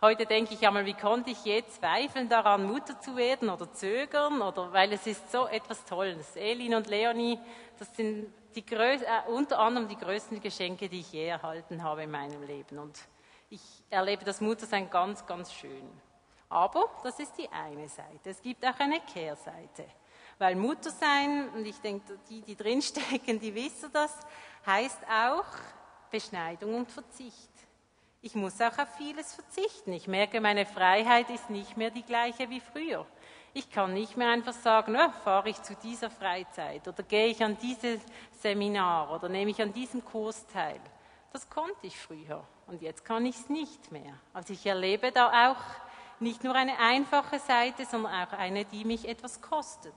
heute 0.01 0.25
denke 0.25 0.53
ich 0.55 0.67
einmal, 0.67 0.85
wie 0.85 0.95
konnte 0.95 1.29
ich 1.29 1.45
je 1.45 1.63
zweifeln 1.65 2.27
daran, 2.27 2.65
Mutter 2.65 2.99
zu 2.99 3.15
werden 3.15 3.49
oder 3.49 3.71
zögern, 3.71 4.41
oder, 4.41 4.73
weil 4.73 4.91
es 4.91 5.07
ist 5.07 5.31
so 5.31 5.47
etwas 5.47 5.85
Tolles. 5.85 6.35
Elin 6.35 6.75
und 6.75 6.87
Leonie, 6.87 7.39
das 7.77 7.95
sind 7.95 8.33
die 8.55 8.65
größ, 8.65 9.03
äh, 9.03 9.29
unter 9.29 9.59
anderem 9.59 9.87
die 9.87 9.95
größten 9.95 10.41
Geschenke, 10.41 10.89
die 10.89 11.01
ich 11.01 11.13
je 11.13 11.27
erhalten 11.27 11.83
habe 11.83 12.03
in 12.03 12.11
meinem 12.11 12.43
Leben. 12.43 12.79
Und 12.79 12.99
ich 13.49 13.61
erlebe 13.89 14.25
das 14.25 14.41
Muttersein 14.41 14.89
ganz, 14.89 15.25
ganz 15.25 15.53
schön. 15.53 15.87
Aber 16.49 16.89
das 17.03 17.19
ist 17.19 17.37
die 17.37 17.47
eine 17.49 17.87
Seite. 17.87 18.31
Es 18.31 18.41
gibt 18.41 18.65
auch 18.65 18.79
eine 18.79 18.99
Kehrseite. 19.01 19.85
Weil 20.39 20.55
Muttersein, 20.55 21.49
und 21.49 21.65
ich 21.65 21.79
denke, 21.79 22.17
die, 22.29 22.41
die 22.41 22.55
drinstecken, 22.55 23.39
die 23.39 23.53
wissen 23.53 23.91
das, 23.93 24.15
heißt 24.65 24.99
auch 25.07 25.45
Beschneidung 26.11 26.75
und 26.75 26.91
Verzicht. 26.91 27.49
Ich 28.21 28.35
muss 28.35 28.59
auch 28.59 28.77
auf 28.77 28.95
vieles 28.97 29.33
verzichten. 29.33 29.93
Ich 29.93 30.07
merke, 30.07 30.41
meine 30.41 30.65
Freiheit 30.65 31.29
ist 31.29 31.49
nicht 31.49 31.77
mehr 31.77 31.89
die 31.89 32.03
gleiche 32.03 32.49
wie 32.49 32.59
früher. 32.59 33.05
Ich 33.53 33.71
kann 33.71 33.93
nicht 33.93 34.17
mehr 34.17 34.29
einfach 34.29 34.53
sagen, 34.53 34.95
oh, 34.95 35.11
fahre 35.23 35.49
ich 35.49 35.61
zu 35.61 35.75
dieser 35.75 36.09
Freizeit 36.09 36.87
oder 36.87 37.01
gehe 37.03 37.27
ich 37.27 37.43
an 37.43 37.57
dieses 37.57 38.01
Seminar 38.41 39.11
oder 39.11 39.29
nehme 39.29 39.51
ich 39.51 39.61
an 39.61 39.73
diesem 39.73 40.03
Kurs 40.03 40.45
teil. 40.47 40.79
Das 41.31 41.49
konnte 41.49 41.87
ich 41.87 41.97
früher 41.97 42.43
und 42.67 42.81
jetzt 42.81 43.05
kann 43.05 43.25
ich 43.25 43.35
es 43.35 43.49
nicht 43.49 43.91
mehr. 43.91 44.13
Also 44.33 44.53
ich 44.53 44.65
erlebe 44.65 45.11
da 45.11 45.51
auch 45.51 45.61
nicht 46.19 46.43
nur 46.43 46.55
eine 46.55 46.77
einfache 46.77 47.39
Seite, 47.39 47.85
sondern 47.85 48.27
auch 48.27 48.33
eine, 48.33 48.65
die 48.65 48.83
mich 48.83 49.07
etwas 49.07 49.41
kostet. 49.41 49.93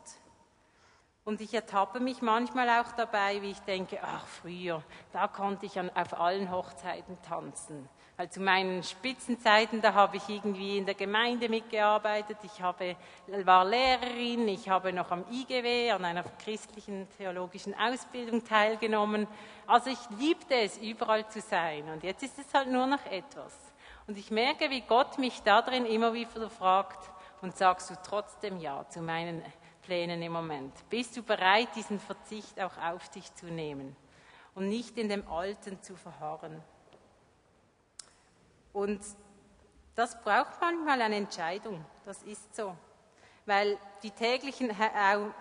Und 1.24 1.40
ich 1.40 1.54
ertappe 1.54 2.00
mich 2.00 2.20
manchmal 2.20 2.68
auch 2.68 2.90
dabei, 2.96 3.40
wie 3.42 3.52
ich 3.52 3.60
denke, 3.60 4.00
ach 4.02 4.26
früher, 4.26 4.82
da 5.12 5.28
konnte 5.28 5.66
ich 5.66 5.78
an, 5.78 5.88
auf 5.94 6.18
allen 6.18 6.50
Hochzeiten 6.50 7.16
tanzen. 7.22 7.88
Weil 8.16 8.28
zu 8.28 8.40
meinen 8.40 8.82
Spitzenzeiten, 8.82 9.80
da 9.80 9.94
habe 9.94 10.16
ich 10.16 10.28
irgendwie 10.28 10.78
in 10.78 10.84
der 10.84 10.96
Gemeinde 10.96 11.48
mitgearbeitet, 11.48 12.38
ich 12.42 12.60
habe, 12.60 12.96
war 13.44 13.64
Lehrerin, 13.64 14.48
ich 14.48 14.68
habe 14.68 14.92
noch 14.92 15.12
am 15.12 15.24
IGW, 15.30 15.92
an 15.92 16.04
einer 16.04 16.24
christlichen 16.44 17.08
theologischen 17.16 17.74
Ausbildung 17.74 18.44
teilgenommen. 18.44 19.28
Also 19.68 19.90
ich 19.90 20.18
liebte 20.18 20.56
es, 20.56 20.76
überall 20.78 21.28
zu 21.28 21.40
sein. 21.40 21.88
Und 21.88 22.02
jetzt 22.02 22.24
ist 22.24 22.38
es 22.38 22.52
halt 22.52 22.68
nur 22.68 22.88
noch 22.88 23.06
etwas. 23.06 23.56
Und 24.08 24.18
ich 24.18 24.32
merke, 24.32 24.70
wie 24.70 24.80
Gott 24.80 25.18
mich 25.18 25.40
da 25.44 25.62
drin 25.62 25.86
immer 25.86 26.12
wieder 26.14 26.50
fragt, 26.50 27.12
und 27.42 27.56
sagst 27.56 27.90
du 27.90 27.94
trotzdem 28.02 28.58
Ja 28.60 28.88
zu 28.88 29.02
meinen 29.02 29.42
Plänen 29.82 30.22
im 30.22 30.32
Moment? 30.32 30.72
Bist 30.88 31.16
du 31.16 31.22
bereit, 31.22 31.68
diesen 31.76 32.00
Verzicht 32.00 32.60
auch 32.60 32.76
auf 32.78 33.08
dich 33.10 33.34
zu 33.34 33.46
nehmen 33.46 33.96
und 34.54 34.68
nicht 34.68 34.96
in 34.96 35.08
dem 35.08 35.26
Alten 35.28 35.82
zu 35.82 35.96
verharren? 35.96 36.62
Und 38.72 39.00
das 39.94 40.20
braucht 40.22 40.60
manchmal 40.60 41.02
eine 41.02 41.16
Entscheidung, 41.16 41.84
das 42.04 42.22
ist 42.22 42.54
so. 42.56 42.74
Weil 43.44 43.76
die 44.04 44.12
täglichen 44.12 44.70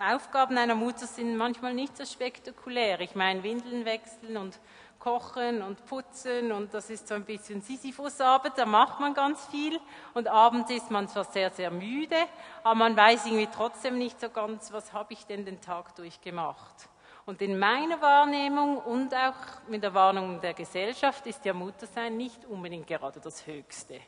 Aufgaben 0.00 0.58
einer 0.58 0.74
Mutter 0.74 1.06
sind 1.06 1.36
manchmal 1.36 1.72
nicht 1.72 1.96
so 1.96 2.04
spektakulär. 2.04 3.00
Ich 3.00 3.14
meine, 3.14 3.42
Windeln 3.44 3.84
wechseln 3.84 4.36
und 4.36 4.58
kochen 5.02 5.62
und 5.62 5.84
putzen 5.86 6.52
und 6.52 6.72
das 6.72 6.88
ist 6.88 7.08
so 7.08 7.14
ein 7.14 7.24
bisschen 7.24 7.60
Sisyphusarbeit, 7.60 8.56
da 8.56 8.64
macht 8.64 9.00
man 9.00 9.14
ganz 9.14 9.44
viel 9.46 9.80
und 10.14 10.28
abends 10.28 10.70
ist 10.70 10.92
man 10.92 11.08
zwar 11.08 11.24
sehr, 11.24 11.50
sehr 11.50 11.72
müde, 11.72 12.16
aber 12.62 12.76
man 12.76 12.96
weiß 12.96 13.26
irgendwie 13.26 13.48
trotzdem 13.52 13.98
nicht 13.98 14.20
so 14.20 14.30
ganz, 14.30 14.72
was 14.72 14.92
habe 14.92 15.12
ich 15.12 15.26
denn 15.26 15.44
den 15.44 15.60
Tag 15.60 15.96
durchgemacht. 15.96 16.88
Und 17.26 17.42
in 17.42 17.58
meiner 17.58 18.00
Wahrnehmung 18.00 18.78
und 18.78 19.12
auch 19.12 19.68
mit 19.68 19.82
der 19.82 19.92
Wahrnehmung 19.92 20.40
der 20.40 20.54
Gesellschaft 20.54 21.26
ist 21.26 21.44
ja 21.44 21.52
Muttersein 21.52 22.16
nicht 22.16 22.44
unbedingt 22.44 22.86
gerade 22.86 23.18
das 23.18 23.44
Höchste. 23.44 24.00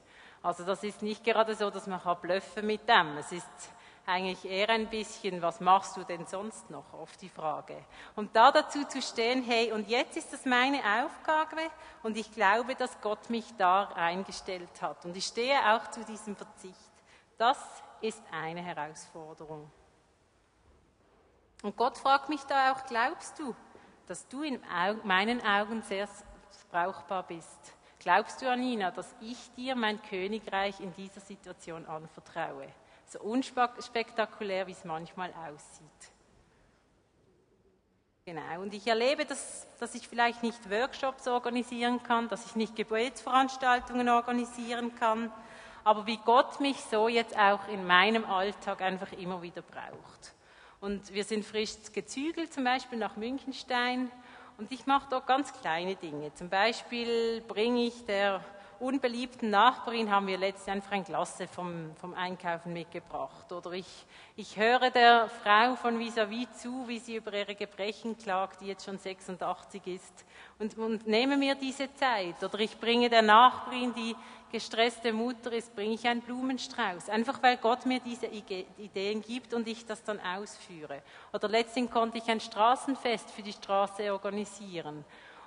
Also 0.43 0.65
das 0.65 0.85
ist 0.85 1.03
nicht 1.03 1.25
gerade 1.25 1.57
so, 1.57 1.71
dass 1.71 1.89
man 1.89 2.01
kann 2.01 2.19
mit 2.63 2.89
dem. 2.89 3.17
Es 3.19 3.33
ist 3.33 3.49
eigentlich 4.07 4.45
eher 4.45 4.69
ein 4.71 4.88
bisschen, 4.88 5.40
was 5.40 5.61
machst 5.61 5.97
du 5.97 6.05
denn 6.05 6.27
sonst 6.27 6.69
noch, 6.71 6.93
oft 6.93 7.21
die 7.23 7.29
Frage. 7.29 7.77
Und 8.17 8.37
da 8.37 8.53
dazu 8.53 8.85
zu 8.85 9.01
stehen, 9.01 9.43
hey, 9.43 9.73
und 9.73 9.88
jetzt 9.88 10.17
ist 10.17 10.33
das 10.33 10.45
meine 10.45 10.79
Aufgabe 10.79 11.71
und 12.03 12.17
ich 12.17 12.31
glaube, 12.33 12.75
dass 12.75 13.01
Gott 13.01 13.31
mich 13.31 13.47
da 13.57 13.85
eingestellt 13.95 14.83
hat. 14.83 15.05
Und 15.05 15.17
ich 15.17 15.25
stehe 15.25 15.59
auch 15.75 15.90
zu 15.90 16.05
diesem 16.05 16.37
Verzicht. 16.37 16.77
Das 17.38 17.59
ist 18.01 18.23
eine 18.31 18.61
Herausforderung. 18.61 19.71
Und 21.62 21.77
Gott 21.77 21.97
fragt 21.97 22.29
mich 22.29 22.43
da 22.43 22.73
auch, 22.73 22.85
glaubst 22.85 23.38
du, 23.38 23.57
dass 24.07 24.29
du 24.29 24.43
in 24.43 24.61
meinen 25.05 25.40
Augen 25.45 25.81
sehr 25.83 26.09
brauchbar 26.71 27.23
bist? 27.23 27.75
Glaubst 28.01 28.43
du, 28.43 28.51
Anina, 28.51 28.90
dass 28.90 29.14
ich 29.23 29.51
dir 29.55 29.75
mein 29.75 30.03
Königreich 30.03 30.79
in 30.81 30.93
dieser 30.93 31.23
Situation 31.23 31.87
anvertraue? 31.87 32.69
So 33.11 33.21
unspektakulär, 33.21 34.67
wie 34.67 34.73
es 34.73 34.85
manchmal 34.85 35.33
aussieht. 35.33 35.90
Genau, 38.27 38.62
und 38.62 38.73
ich 38.73 38.87
erlebe, 38.87 39.27
dass, 39.27 39.67
dass 39.79 39.95
ich 39.95 40.09
vielleicht 40.09 40.43
nicht 40.43 40.71
Workshops 40.71 41.29
organisieren 41.29 42.03
kann, 42.03 42.29
dass 42.29 42.47
ich 42.47 42.57
nicht 42.57 42.75
Gebetsveranstaltungen 42.75 44.09
organisieren 44.09 44.95
kann, 44.95 45.31
aber 45.85 46.07
wie 46.07 46.17
Gott 46.17 46.59
mich 46.61 46.81
so 46.81 47.09
jetzt 47.09 47.37
auch 47.38 47.69
in 47.69 47.87
meinem 47.87 48.25
Alltag 48.25 48.81
einfach 48.81 49.12
immer 49.12 49.43
wieder 49.43 49.61
braucht. 49.61 50.35
Und 50.81 51.12
wir 51.12 51.25
sind 51.25 51.45
frisch 51.45 51.75
gezügelt, 51.93 52.53
zum 52.55 52.64
Beispiel 52.64 52.99
nach 52.99 53.17
Münchenstein, 53.17 54.11
Und 54.57 54.71
ich 54.71 54.87
mache 54.87 55.09
dort 55.11 55.27
ganz 55.27 55.53
kleine 55.53 55.97
Dinge. 55.97 56.33
Zum 56.35 56.49
Beispiel 56.49 57.40
bringe 57.40 57.87
ich 57.87 58.05
der 58.05 58.45
unbeliebten 58.81 59.51
Nachbarin 59.51 60.11
haben 60.11 60.27
wir 60.27 60.39
letztens 60.39 60.69
einfach 60.69 60.93
ein 60.93 61.05
Glas 61.05 61.39
vom, 61.53 61.95
vom 61.97 62.15
Einkaufen 62.15 62.73
mitgebracht. 62.73 63.51
Oder 63.53 63.73
ich, 63.73 64.07
ich 64.37 64.57
höre 64.57 64.91
der 64.91 65.29
Frau 65.43 65.77
von 65.77 65.99
vis-à-vis 65.99 66.47
-vis 66.49 66.53
zu, 66.63 66.89
wie 66.89 66.99
sie 66.99 67.17
über 67.17 67.33
ihre 67.33 67.55
Gebrechen 67.55 68.17
klagt, 68.17 68.61
die 68.61 68.67
jetzt 68.67 68.85
schon 68.85 68.99
86 68.99 69.87
ist, 69.87 70.25
und, 70.59 70.79
und 70.79 71.07
nehme 71.07 71.37
mir 71.37 71.55
diese 71.55 71.93
Zeit. 71.95 72.43
Oder 72.43 72.61
ich 72.61 72.79
bringe 72.79 73.11
der 73.11 73.23
Nachbarin, 73.23 73.93
die 73.95 74.15
gestresste 74.53 75.13
Mutter 75.13 75.53
ist, 75.53 75.75
bringe 75.75 75.95
ich 75.95 76.07
einen 76.07 76.21
Blumenstrauß. 76.21 77.09
Einfach 77.09 77.43
weil 77.43 77.57
Gott 77.57 77.87
mir 77.87 77.99
diese 77.99 78.27
Ideen 78.27 79.21
gibt 79.21 79.53
und 79.53 79.67
ich 79.67 79.85
das 79.85 80.05
dann 80.05 80.21
ausführe. 80.21 81.03
Oder 81.33 81.49
letztens 81.49 81.91
konnte 81.91 82.19
ich 82.19 82.29
ein 82.29 82.39
Straßenfest 82.39 83.33
für 83.33 83.43
die 83.43 83.53
Straße 83.53 84.13
organisieren. 84.13 85.05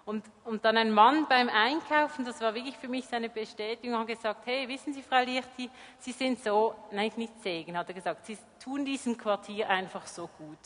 Und, 0.08 0.24
und 0.46 0.64
dann 0.64 0.78
ein 0.78 0.90
Mann 0.90 1.28
beim 1.28 1.50
Einkaufen, 1.50 2.24
das 2.24 2.40
war 2.40 2.56
wirklich 2.56 2.78
für 2.78 2.88
mich 2.88 3.06
seine 3.06 3.28
Bestätigung, 3.28 4.00
hat 4.00 4.08
gesagt, 4.08 4.46
hey, 4.46 4.66
wissen 4.70 4.94
Sie, 4.94 5.02
Frau 5.02 5.22
Lichti, 5.22 5.70
Sie 6.00 6.14
sind 6.14 6.42
so, 6.42 6.74
nein, 6.94 7.12
nicht 7.18 7.38
Segen, 7.44 7.78
hat 7.78 7.90
er 7.90 7.94
gesagt, 7.94 8.26
Sie 8.26 8.38
tun 8.64 8.86
diesem 8.86 9.18
Quartier 9.18 9.70
einfach 9.70 10.08
so 10.08 10.30
gut. 10.38 10.58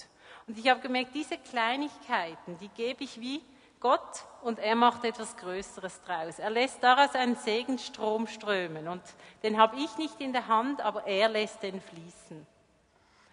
Und 0.46 0.60
ich 0.60 0.70
habe 0.70 0.80
gemerkt, 0.80 1.16
diese 1.16 1.40
Kleinigkeiten, 1.40 2.60
die 2.60 2.68
gebe 2.68 3.04
ich 3.04 3.20
wie 3.20 3.42
Gott 3.80 4.26
und 4.44 4.60
er 4.60 4.76
macht 4.76 5.06
etwas 5.06 5.36
Größeres 5.38 6.02
draus. 6.02 6.38
Er 6.38 6.52
lässt 6.52 6.84
daraus 6.84 7.16
einen 7.16 7.36
Segenstrom 7.36 8.28
strömen 8.28 8.88
und 8.88 9.02
den 9.42 9.58
habe 9.58 9.76
ich 9.78 9.98
nicht 9.98 10.22
in 10.22 10.34
der 10.34 10.48
Hand, 10.50 10.82
aber 10.82 11.08
er 11.08 11.30
lässt 11.30 11.64
den 11.64 11.82
fließen. 11.82 12.46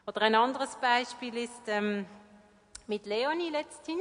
Oder 0.06 0.22
ein 0.22 0.34
anderes 0.34 0.74
Beispiel 0.76 1.36
ist 1.36 1.68
ähm, 1.68 2.06
mit 2.86 3.04
Leonie 3.04 3.50
letzthin 3.50 4.00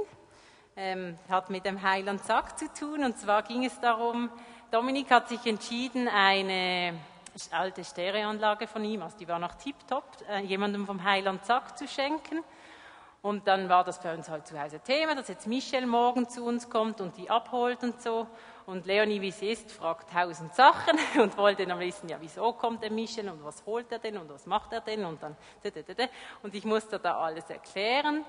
ähm, 0.77 1.17
hat 1.27 1.49
mit 1.49 1.65
dem 1.65 1.81
Heiland 1.81 2.23
Sack 2.23 2.57
zu 2.57 2.71
tun. 2.71 3.03
Und 3.03 3.17
zwar 3.17 3.41
ging 3.43 3.65
es 3.65 3.79
darum, 3.79 4.29
Dominik 4.71 5.09
hat 5.11 5.27
sich 5.27 5.45
entschieden, 5.45 6.07
eine 6.07 6.93
alte 7.51 7.83
Stereoanlage 7.83 8.67
von 8.67 8.83
ihm, 8.83 9.01
also 9.01 9.17
die 9.17 9.27
war 9.27 9.39
noch 9.39 9.55
tiptop, 9.55 10.03
äh, 10.29 10.39
jemandem 10.39 10.85
vom 10.85 11.03
Heiland 11.03 11.45
Sack 11.45 11.77
zu 11.77 11.87
schenken. 11.87 12.43
Und 13.21 13.47
dann 13.47 13.67
war 13.67 13.83
das 13.83 13.97
für 13.97 14.13
uns 14.13 14.29
halt 14.29 14.47
zu 14.47 14.59
Hause 14.61 14.79
Thema, 14.79 15.15
dass 15.15 15.27
jetzt 15.27 15.47
Michel 15.47 15.85
morgen 15.85 16.29
zu 16.29 16.45
uns 16.45 16.69
kommt 16.69 17.01
und 17.01 17.17
die 17.17 17.29
abholt 17.29 17.83
und 17.83 18.01
so. 18.01 18.27
Und 18.65 18.85
Leonie, 18.85 19.21
wie 19.21 19.31
sie 19.31 19.51
ist, 19.51 19.71
fragt 19.71 20.11
tausend 20.11 20.53
Sachen 20.53 20.97
und 21.21 21.37
wollte 21.37 21.65
dann 21.65 21.79
wissen, 21.79 22.09
ja, 22.09 22.17
wieso 22.19 22.53
kommt 22.53 22.83
der 22.83 22.91
Michel 22.91 23.27
und 23.29 23.43
was 23.43 23.65
holt 23.65 23.91
er 23.91 23.99
denn 23.99 24.17
und 24.17 24.29
was 24.29 24.45
macht 24.45 24.71
er 24.73 24.81
denn 24.81 25.03
und 25.03 25.21
dann, 25.21 25.35
und 26.43 26.53
ich 26.53 26.65
musste 26.65 26.99
da 26.99 27.17
alles 27.19 27.49
erklären. 27.49 28.23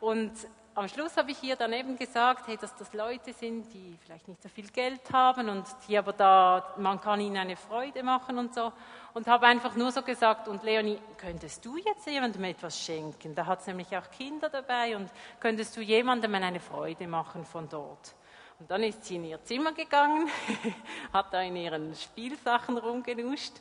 Und 0.00 0.32
am 0.78 0.88
Schluss 0.88 1.16
habe 1.16 1.32
ich 1.32 1.42
ihr 1.42 1.56
dann 1.56 1.72
eben 1.72 1.96
gesagt, 1.96 2.46
hey, 2.46 2.56
dass 2.56 2.74
das 2.76 2.92
Leute 2.92 3.32
sind, 3.32 3.66
die 3.74 3.98
vielleicht 4.00 4.28
nicht 4.28 4.40
so 4.40 4.48
viel 4.48 4.68
Geld 4.68 5.00
haben 5.12 5.48
und 5.48 5.64
die 5.88 5.98
aber 5.98 6.12
da, 6.12 6.74
man 6.76 7.00
kann 7.00 7.20
ihnen 7.20 7.36
eine 7.36 7.56
Freude 7.56 8.04
machen 8.04 8.38
und 8.38 8.54
so. 8.54 8.72
Und 9.12 9.26
habe 9.26 9.46
einfach 9.46 9.74
nur 9.74 9.90
so 9.90 10.02
gesagt, 10.02 10.46
und 10.46 10.62
Leonie, 10.62 11.00
könntest 11.16 11.64
du 11.64 11.76
jetzt 11.78 12.06
jemandem 12.06 12.44
etwas 12.44 12.78
schenken? 12.78 13.34
Da 13.34 13.46
hat 13.46 13.60
es 13.60 13.66
nämlich 13.66 13.96
auch 13.96 14.08
Kinder 14.16 14.48
dabei 14.48 14.94
und 14.96 15.10
könntest 15.40 15.76
du 15.76 15.80
jemandem 15.80 16.32
eine 16.36 16.60
Freude 16.60 17.08
machen 17.08 17.44
von 17.44 17.68
dort? 17.68 18.14
Und 18.60 18.70
dann 18.70 18.84
ist 18.84 19.04
sie 19.04 19.16
in 19.16 19.24
ihr 19.24 19.42
Zimmer 19.42 19.72
gegangen, 19.72 20.28
hat 21.12 21.32
da 21.32 21.42
in 21.42 21.56
ihren 21.56 21.92
Spielsachen 21.96 22.78
rumgenuscht 22.78 23.54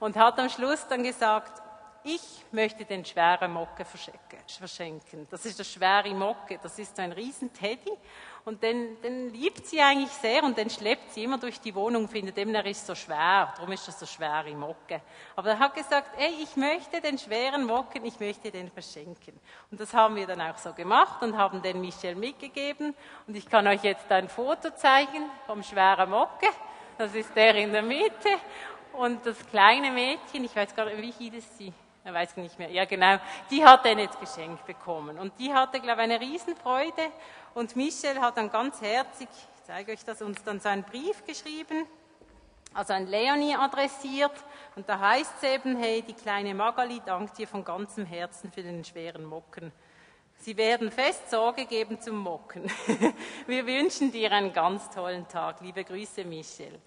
und 0.00 0.16
hat 0.16 0.38
am 0.38 0.48
Schluss 0.48 0.86
dann 0.88 1.02
gesagt, 1.02 1.62
ich 2.04 2.44
möchte 2.50 2.84
den 2.84 3.04
schweren 3.04 3.52
Mocke 3.52 3.84
verschenken. 3.84 5.26
Das 5.30 5.44
ist 5.46 5.58
der 5.58 5.64
schwere 5.64 6.12
Mocke, 6.14 6.58
das 6.62 6.78
ist 6.78 6.98
ein 6.98 7.12
Riesenteddy 7.12 7.92
und 8.44 8.62
den, 8.62 9.00
den 9.02 9.32
liebt 9.32 9.66
sie 9.66 9.80
eigentlich 9.80 10.10
sehr 10.10 10.42
und 10.42 10.58
den 10.58 10.68
schleppt 10.68 11.12
sie 11.12 11.24
immer 11.24 11.38
durch 11.38 11.60
die 11.60 11.74
Wohnung, 11.74 12.08
findet 12.08 12.36
eben, 12.38 12.54
er 12.54 12.66
ist 12.66 12.86
so 12.86 12.94
schwer, 12.94 13.52
darum 13.56 13.70
ist 13.72 13.86
das 13.86 14.00
so 14.00 14.06
schwere 14.06 14.52
Mocke. 14.54 15.00
Aber 15.36 15.50
er 15.50 15.58
hat 15.58 15.74
gesagt, 15.74 16.18
ey, 16.18 16.42
ich 16.42 16.56
möchte 16.56 17.00
den 17.00 17.18
schweren 17.18 17.64
Mocken, 17.64 18.04
ich 18.04 18.18
möchte 18.18 18.50
den 18.50 18.70
verschenken. 18.70 19.38
Und 19.70 19.80
das 19.80 19.94
haben 19.94 20.16
wir 20.16 20.26
dann 20.26 20.40
auch 20.40 20.58
so 20.58 20.72
gemacht 20.72 21.22
und 21.22 21.36
haben 21.36 21.62
den 21.62 21.80
Michel 21.80 22.16
mitgegeben 22.16 22.94
und 23.26 23.36
ich 23.36 23.48
kann 23.48 23.66
euch 23.66 23.82
jetzt 23.84 24.10
ein 24.10 24.28
Foto 24.28 24.70
zeigen 24.74 25.24
vom 25.46 25.62
schweren 25.62 26.10
Mocke. 26.10 26.48
Das 26.98 27.14
ist 27.14 27.34
der 27.36 27.54
in 27.54 27.72
der 27.72 27.82
Mitte 27.82 28.28
und 28.92 29.24
das 29.24 29.46
kleine 29.46 29.90
Mädchen, 29.90 30.44
ich 30.44 30.54
weiß 30.54 30.74
gar 30.74 30.86
nicht, 30.86 30.98
wie 30.98 31.30
hieß 31.30 31.58
sie? 31.58 31.72
Er 32.04 32.14
weiß 32.14 32.36
nicht 32.38 32.58
mehr, 32.58 32.70
ja 32.70 32.84
genau, 32.84 33.18
die 33.50 33.64
hat 33.64 33.86
er 33.86 33.96
jetzt 33.98 34.18
geschenkt 34.18 34.66
bekommen. 34.66 35.18
Und 35.18 35.38
die 35.38 35.52
hatte, 35.52 35.80
glaube 35.80 36.02
ich, 36.02 36.10
eine 36.10 36.20
Riesenfreude. 36.20 37.10
Und 37.54 37.76
Michel 37.76 38.20
hat 38.20 38.36
dann 38.36 38.50
ganz 38.50 38.80
herzig, 38.80 39.28
ich 39.30 39.62
zeige 39.64 39.92
euch 39.92 40.04
das, 40.04 40.20
uns 40.20 40.42
dann 40.42 40.58
so 40.58 40.68
einen 40.68 40.82
Brief 40.82 41.24
geschrieben, 41.24 41.86
also 42.74 42.94
an 42.94 43.06
Leonie 43.06 43.54
adressiert. 43.54 44.32
Und 44.74 44.88
da 44.88 44.98
heißt 44.98 45.34
es 45.40 45.48
eben, 45.48 45.76
hey, 45.76 46.02
die 46.02 46.14
kleine 46.14 46.54
Magali 46.54 47.00
dankt 47.04 47.38
dir 47.38 47.46
von 47.46 47.64
ganzem 47.64 48.04
Herzen 48.04 48.50
für 48.50 48.62
den 48.62 48.84
schweren 48.84 49.24
Mocken. 49.24 49.70
Sie 50.38 50.56
werden 50.56 50.90
fest 50.90 51.30
Sorge 51.30 51.66
geben 51.66 52.00
zum 52.00 52.16
Mocken. 52.16 52.68
Wir 53.46 53.64
wünschen 53.64 54.10
dir 54.10 54.32
einen 54.32 54.52
ganz 54.52 54.90
tollen 54.90 55.28
Tag. 55.28 55.60
Liebe 55.60 55.84
Grüße, 55.84 56.24
Michel. 56.24 56.80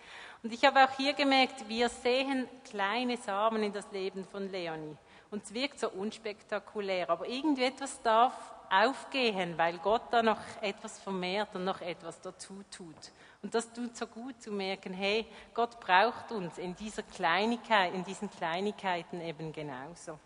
Und 0.43 0.51
ich 0.51 0.65
habe 0.65 0.83
auch 0.83 0.91
hier 0.97 1.13
gemerkt, 1.13 1.67
wir 1.67 1.89
sehen 1.89 2.47
kleine 2.69 3.17
Samen 3.17 3.63
in 3.63 3.73
das 3.73 3.89
Leben 3.91 4.25
von 4.25 4.47
Leonie. 4.51 4.95
Und 5.31 5.43
es 5.43 5.53
wirkt 5.53 5.79
so 5.79 5.89
unspektakulär, 5.89 7.09
aber 7.09 7.27
irgendwie 7.27 7.63
etwas 7.63 8.01
darf 8.01 8.33
aufgehen, 8.69 9.57
weil 9.57 9.77
Gott 9.79 10.03
da 10.11 10.23
noch 10.23 10.39
etwas 10.61 10.99
vermehrt 10.99 11.55
und 11.55 11.65
noch 11.65 11.81
etwas 11.81 12.19
dazu 12.21 12.63
tut. 12.71 13.11
Und 13.41 13.53
das 13.53 13.71
tut 13.71 13.95
so 13.95 14.07
gut 14.07 14.41
zu 14.41 14.51
merken, 14.51 14.93
hey, 14.93 15.25
Gott 15.53 15.79
braucht 15.79 16.31
uns 16.31 16.57
in 16.57 16.75
dieser 16.75 17.03
Kleinigkeit, 17.03 17.93
in 17.93 18.03
diesen 18.03 18.29
Kleinigkeiten 18.29 19.21
eben 19.21 19.51
genauso. 19.51 20.19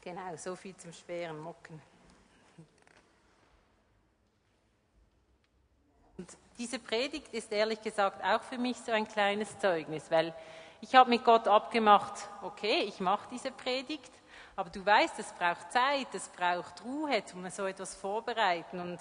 Genau, 0.00 0.36
so 0.36 0.54
viel 0.56 0.76
zum 0.76 0.92
schweren 0.92 1.38
Mocken. 1.38 1.80
Und 6.18 6.36
diese 6.58 6.78
Predigt 6.78 7.32
ist 7.34 7.52
ehrlich 7.52 7.80
gesagt 7.82 8.24
auch 8.24 8.42
für 8.42 8.58
mich 8.58 8.76
so 8.78 8.92
ein 8.92 9.06
kleines 9.06 9.58
Zeugnis, 9.58 10.10
weil 10.10 10.34
ich 10.80 10.94
habe 10.94 11.10
mit 11.10 11.24
Gott 11.24 11.48
abgemacht, 11.48 12.28
okay, 12.42 12.82
ich 12.82 13.00
mache 13.00 13.28
diese 13.30 13.50
Predigt, 13.50 14.12
aber 14.56 14.70
du 14.70 14.84
weißt, 14.84 15.18
es 15.18 15.32
braucht 15.32 15.70
Zeit, 15.70 16.08
es 16.14 16.28
braucht 16.28 16.84
Ruhe, 16.84 17.22
um 17.34 17.48
so 17.50 17.66
etwas 17.66 17.94
vorbereiten. 17.94 18.80
Und 18.80 18.98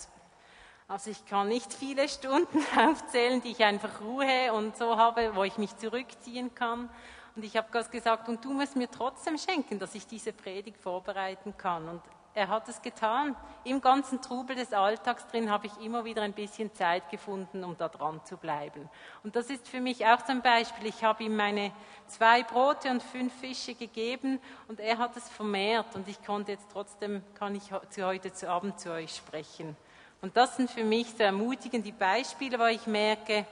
also 0.87 1.09
ich 1.09 1.25
kann 1.25 1.47
nicht 1.47 1.73
viele 1.73 2.07
Stunden 2.09 2.59
aufzählen, 2.77 3.41
die 3.41 3.51
ich 3.51 3.63
einfach 3.63 4.01
Ruhe 4.01 4.53
und 4.53 4.75
so 4.77 4.97
habe, 4.97 5.35
wo 5.35 5.43
ich 5.43 5.57
mich 5.57 5.75
zurückziehen 5.77 6.53
kann. 6.53 6.89
Und 7.35 7.43
ich 7.43 7.57
habe 7.57 7.67
Gott 7.71 7.91
gesagt, 7.91 8.29
und 8.29 8.43
du 8.43 8.53
musst 8.53 8.75
mir 8.75 8.89
trotzdem 8.89 9.37
schenken, 9.37 9.79
dass 9.79 9.95
ich 9.95 10.07
diese 10.07 10.31
Predigt 10.31 10.77
vorbereiten 10.77 11.55
kann. 11.57 11.87
Und 11.89 12.01
er 12.35 12.49
hat 12.49 12.67
es 12.67 12.81
getan. 12.81 13.35
Im 13.63 13.81
ganzen 13.81 14.21
Trubel 14.21 14.57
des 14.57 14.73
Alltags 14.73 15.25
drin 15.27 15.49
habe 15.49 15.67
ich 15.67 15.77
immer 15.79 16.03
wieder 16.03 16.21
ein 16.21 16.33
bisschen 16.33 16.73
Zeit 16.75 17.09
gefunden, 17.09 17.63
um 17.63 17.77
da 17.77 17.87
dran 17.87 18.19
zu 18.25 18.35
bleiben. 18.35 18.89
Und 19.23 19.35
das 19.37 19.49
ist 19.49 19.67
für 19.67 19.79
mich 19.79 20.05
auch 20.05 20.21
zum 20.23 20.41
Beispiel, 20.41 20.87
ich 20.87 21.03
habe 21.03 21.23
ihm 21.23 21.35
meine 21.35 21.71
zwei 22.07 22.43
Brote 22.43 22.91
und 22.91 23.01
fünf 23.01 23.33
Fische 23.39 23.73
gegeben 23.73 24.39
und 24.67 24.81
er 24.81 24.97
hat 24.97 25.15
es 25.15 25.29
vermehrt 25.29 25.95
und 25.95 26.07
ich 26.09 26.23
konnte 26.23 26.51
jetzt 26.51 26.67
trotzdem, 26.71 27.23
kann 27.35 27.55
ich 27.55 27.71
heute 27.71 28.33
zu 28.33 28.49
Abend 28.49 28.79
zu 28.79 28.91
euch 28.91 29.15
sprechen. 29.15 29.75
Und 30.21 30.35
das 30.35 30.57
sind 30.57 30.69
für 30.69 30.83
mich 30.83 31.09
so 31.11 31.23
ermutigende 31.23 31.93
Beispiele, 31.93 32.59
wo 32.59 32.65
ich 32.65 32.85
merke, 32.85 33.45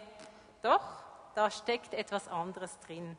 doch, 0.62 0.84
da 1.36 1.50
steckt 1.50 1.94
etwas 1.94 2.28
anderes 2.28 2.78
drin. 2.82 3.18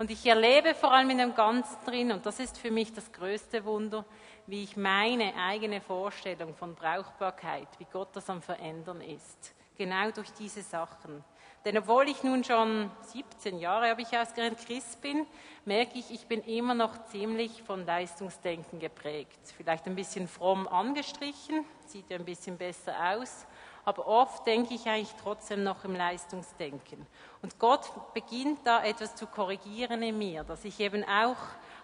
Und 0.00 0.10
ich 0.10 0.24
erlebe 0.24 0.74
vor 0.74 0.92
allem 0.92 1.10
in 1.10 1.18
dem 1.18 1.34
Ganzen 1.34 1.76
drin, 1.84 2.10
und 2.10 2.24
das 2.24 2.40
ist 2.40 2.56
für 2.56 2.70
mich 2.70 2.90
das 2.94 3.12
größte 3.12 3.66
Wunder, 3.66 4.06
wie 4.46 4.64
ich 4.64 4.74
meine 4.74 5.34
eigene 5.36 5.82
Vorstellung 5.82 6.54
von 6.54 6.74
Brauchbarkeit, 6.74 7.68
wie 7.76 7.86
Gott 7.92 8.08
das 8.14 8.30
am 8.30 8.40
Verändern 8.40 9.02
ist. 9.02 9.54
Genau 9.76 10.10
durch 10.10 10.32
diese 10.32 10.62
Sachen. 10.62 11.22
Denn 11.66 11.76
obwohl 11.76 12.08
ich 12.08 12.22
nun 12.22 12.42
schon 12.44 12.90
17 13.12 13.58
Jahre, 13.58 13.90
habe 13.90 14.00
ich 14.00 14.16
ausgerechnet, 14.16 14.66
Christ 14.66 15.02
bin, 15.02 15.26
merke 15.66 15.98
ich, 15.98 16.10
ich 16.10 16.26
bin 16.26 16.40
immer 16.44 16.72
noch 16.72 17.04
ziemlich 17.08 17.62
von 17.62 17.84
Leistungsdenken 17.84 18.78
geprägt. 18.78 19.52
Vielleicht 19.58 19.84
ein 19.84 19.96
bisschen 19.96 20.28
fromm 20.28 20.66
angestrichen, 20.66 21.66
sieht 21.84 22.08
ja 22.08 22.16
ein 22.16 22.24
bisschen 22.24 22.56
besser 22.56 22.94
aus, 23.12 23.46
aber 23.84 24.06
oft 24.06 24.46
denke 24.46 24.74
ich 24.74 24.86
eigentlich 24.86 25.14
trotzdem 25.22 25.62
noch 25.62 25.84
im 25.84 25.94
Leistungsdenken. 25.94 27.06
Und 27.42 27.58
Gott 27.58 27.90
beginnt 28.14 28.60
da 28.64 28.84
etwas 28.84 29.16
zu 29.16 29.26
korrigieren 29.26 30.02
in 30.02 30.18
mir, 30.18 30.44
dass 30.44 30.64
ich 30.64 30.78
eben 30.80 31.04
auch 31.04 31.36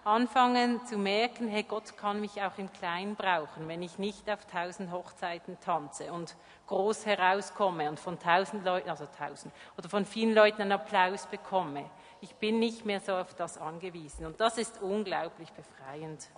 anfangen 0.07 0.87
zu 0.87 0.99
merken, 0.99 1.49
hey, 1.49 1.65
Gott 1.65 1.97
kann 1.97 2.21
mich 2.21 2.41
auch 2.41 2.59
im 2.59 2.73
Kleinen 2.73 3.17
brauchen, 3.17 3.67
wenn 3.67 3.83
ich 3.83 3.99
nicht 3.99 4.31
auf 4.31 4.47
tausend 4.47 4.93
Hochzeiten 4.93 5.59
tanze 5.61 6.13
und 6.13 6.37
groß 6.69 7.07
herauskomme 7.07 7.89
und 7.89 7.99
von 7.99 8.19
tausend 8.19 8.65
Leuten, 8.65 8.89
also 8.89 9.07
tausend, 9.19 9.53
oder 9.77 9.89
von 9.89 10.05
vielen 10.05 10.33
Leuten 10.33 10.63
einen 10.63 10.73
Applaus 10.73 11.27
bekomme. 11.27 11.91
Ich 12.21 12.37
bin 12.37 12.61
nicht 12.61 12.85
mehr 12.85 13.01
so 13.01 13.15
auf 13.15 13.35
das 13.35 13.59
angewiesen 13.59 14.27
und 14.27 14.41
das 14.41 14.59
ist 14.59 14.81
unglaublich 14.81 15.53
befreiend. 15.53 16.29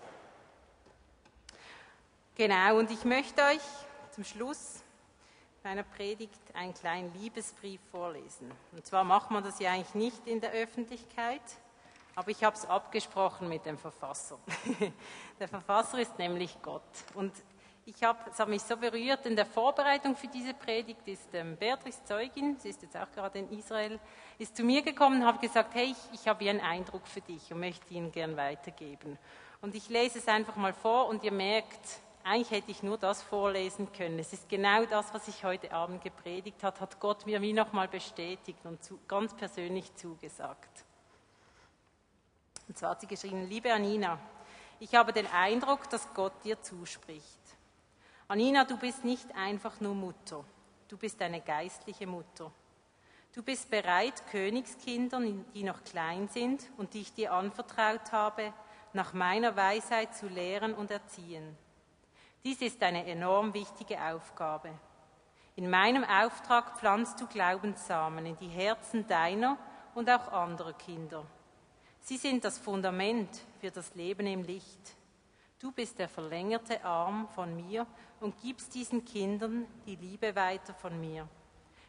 Genau, 2.37 2.79
und 2.79 2.90
ich 2.90 3.05
möchte 3.05 3.42
euch 3.42 3.61
zum 4.12 4.25
Schluss 4.25 4.78
meiner 5.68 5.83
Predigt 5.83 6.40
einen 6.54 6.72
kleinen 6.72 7.12
Liebesbrief 7.20 7.78
vorlesen. 7.90 8.50
Und 8.72 8.87
zwar 8.87 9.04
macht 9.04 9.31
man 9.31 9.44
das 9.44 9.59
ja 9.59 9.72
eigentlich 9.72 9.94
nicht 9.94 10.26
in 10.26 10.40
der 10.40 10.52
Öffentlichkeit, 10.52 11.42
aber 12.14 12.31
ich 12.31 12.42
habe 12.42 12.57
es 12.57 12.64
abgesprochen 12.64 13.50
mit 13.50 13.66
dem 13.66 13.76
Verfasser. 13.76 14.38
der 15.38 15.46
Verfasser 15.46 15.98
ist 15.98 16.18
nämlich 16.18 16.57
Gott. 16.62 16.81
Und 17.12 17.35
ich 17.85 18.02
hab, 18.02 18.28
es 18.28 18.38
hat 18.38 18.48
mich 18.48 18.62
so 18.62 18.78
berührt, 18.78 19.26
in 19.26 19.37
der 19.37 19.44
Vorbereitung 19.44 20.16
für 20.16 20.28
diese 20.28 20.54
Predigt 20.54 21.07
ist 21.07 21.35
ähm, 21.35 21.59
Beatrice 21.59 22.02
Zeugin, 22.02 22.57
sie 22.59 22.70
ist 22.70 22.81
jetzt 22.81 22.96
auch 22.96 23.12
gerade 23.12 23.38
in 23.38 23.50
Israel, 23.50 24.00
ist 24.38 24.57
zu 24.57 24.64
mir 24.64 24.81
gekommen 24.81 25.20
und 25.20 25.26
hat 25.26 25.42
gesagt, 25.42 25.74
hey, 25.74 25.92
ich, 25.92 26.18
ich 26.18 26.26
habe 26.28 26.44
hier 26.44 26.52
einen 26.52 26.62
Eindruck 26.62 27.07
für 27.07 27.20
dich 27.20 27.52
und 27.52 27.61
möchte 27.61 27.92
ihn 27.92 28.11
gern 28.11 28.38
weitergeben. 28.38 29.18
Und 29.61 29.74
ich 29.74 29.90
lese 29.90 30.18
es 30.18 30.28
einfach 30.28 30.57
mal 30.57 30.72
vor 30.72 31.09
und 31.09 31.22
ihr 31.24 31.33
merkt, 31.33 32.00
eigentlich 32.24 32.50
hätte 32.50 32.70
ich 32.70 32.83
nur 32.83 32.98
das 32.98 33.22
vorlesen 33.22 33.92
können. 33.92 34.18
Es 34.18 34.33
ist 34.33 34.48
genau 34.48 34.85
das, 34.85 35.12
was 35.14 35.28
ich 35.28 35.44
heute 35.44 35.72
Abend 35.72 36.02
gepredigt 36.02 36.62
hat, 36.62 36.81
hat 36.81 37.00
Gott 37.00 37.26
mir 37.26 37.40
wie 37.40 37.52
nochmal 37.52 37.88
bestätigt 37.88 38.59
und 38.64 38.83
zu, 38.83 38.98
ganz 39.09 39.35
persönlich 39.35 39.94
zugesagt. 39.96 40.85
Und 42.68 42.76
zwar 42.76 42.90
hat 42.90 43.00
sie 43.00 43.07
geschrieben, 43.07 43.48
liebe 43.48 43.72
Anina, 43.72 44.18
ich 44.78 44.94
habe 44.94 45.12
den 45.12 45.26
Eindruck, 45.26 45.88
dass 45.90 46.12
Gott 46.14 46.33
dir 46.44 46.61
zuspricht. 46.61 47.40
Anina, 48.28 48.64
du 48.64 48.76
bist 48.76 49.04
nicht 49.04 49.35
einfach 49.35 49.81
nur 49.81 49.94
Mutter, 49.94 50.44
du 50.88 50.98
bist 50.98 51.20
eine 51.22 51.40
geistliche 51.40 52.07
Mutter. 52.07 52.52
Du 53.35 53.42
bist 53.42 53.70
bereit, 53.70 54.26
Königskindern, 54.31 55.44
die 55.54 55.62
noch 55.62 55.85
klein 55.85 56.28
sind 56.28 56.64
und 56.76 56.94
die 56.94 57.02
ich 57.02 57.12
dir 57.12 57.33
anvertraut 57.33 58.11
habe, 58.11 58.52
nach 58.94 59.12
meiner 59.12 59.54
Weisheit 59.54 60.14
zu 60.16 60.28
lehren 60.28 60.74
und 60.74 60.90
erziehen. 60.90 61.57
Dies 62.48 62.62
ist 62.62 62.82
eine 62.82 63.04
enorm 63.04 63.52
wichtige 63.52 64.02
Aufgabe. 64.02 64.70
In 65.56 65.68
meinem 65.68 66.02
Auftrag 66.02 66.78
pflanzt 66.78 67.20
du 67.20 67.26
Glaubenssamen 67.26 68.24
in 68.24 68.38
die 68.38 68.48
Herzen 68.48 69.06
deiner 69.06 69.58
und 69.94 70.08
auch 70.08 70.32
anderer 70.32 70.72
Kinder. 70.72 71.26
Sie 72.00 72.16
sind 72.16 72.46
das 72.46 72.56
Fundament 72.56 73.28
für 73.61 73.70
das 73.70 73.94
Leben 73.94 74.26
im 74.26 74.44
Licht. 74.44 74.96
Du 75.58 75.72
bist 75.72 75.98
der 75.98 76.08
verlängerte 76.08 76.82
Arm 76.82 77.28
von 77.34 77.54
mir 77.54 77.87
und 78.18 78.40
gibst 78.40 78.74
diesen 78.74 79.04
Kindern 79.04 79.66
die 79.84 79.96
Liebe 79.96 80.34
weiter 80.34 80.72
von 80.72 80.98
mir. 80.98 81.28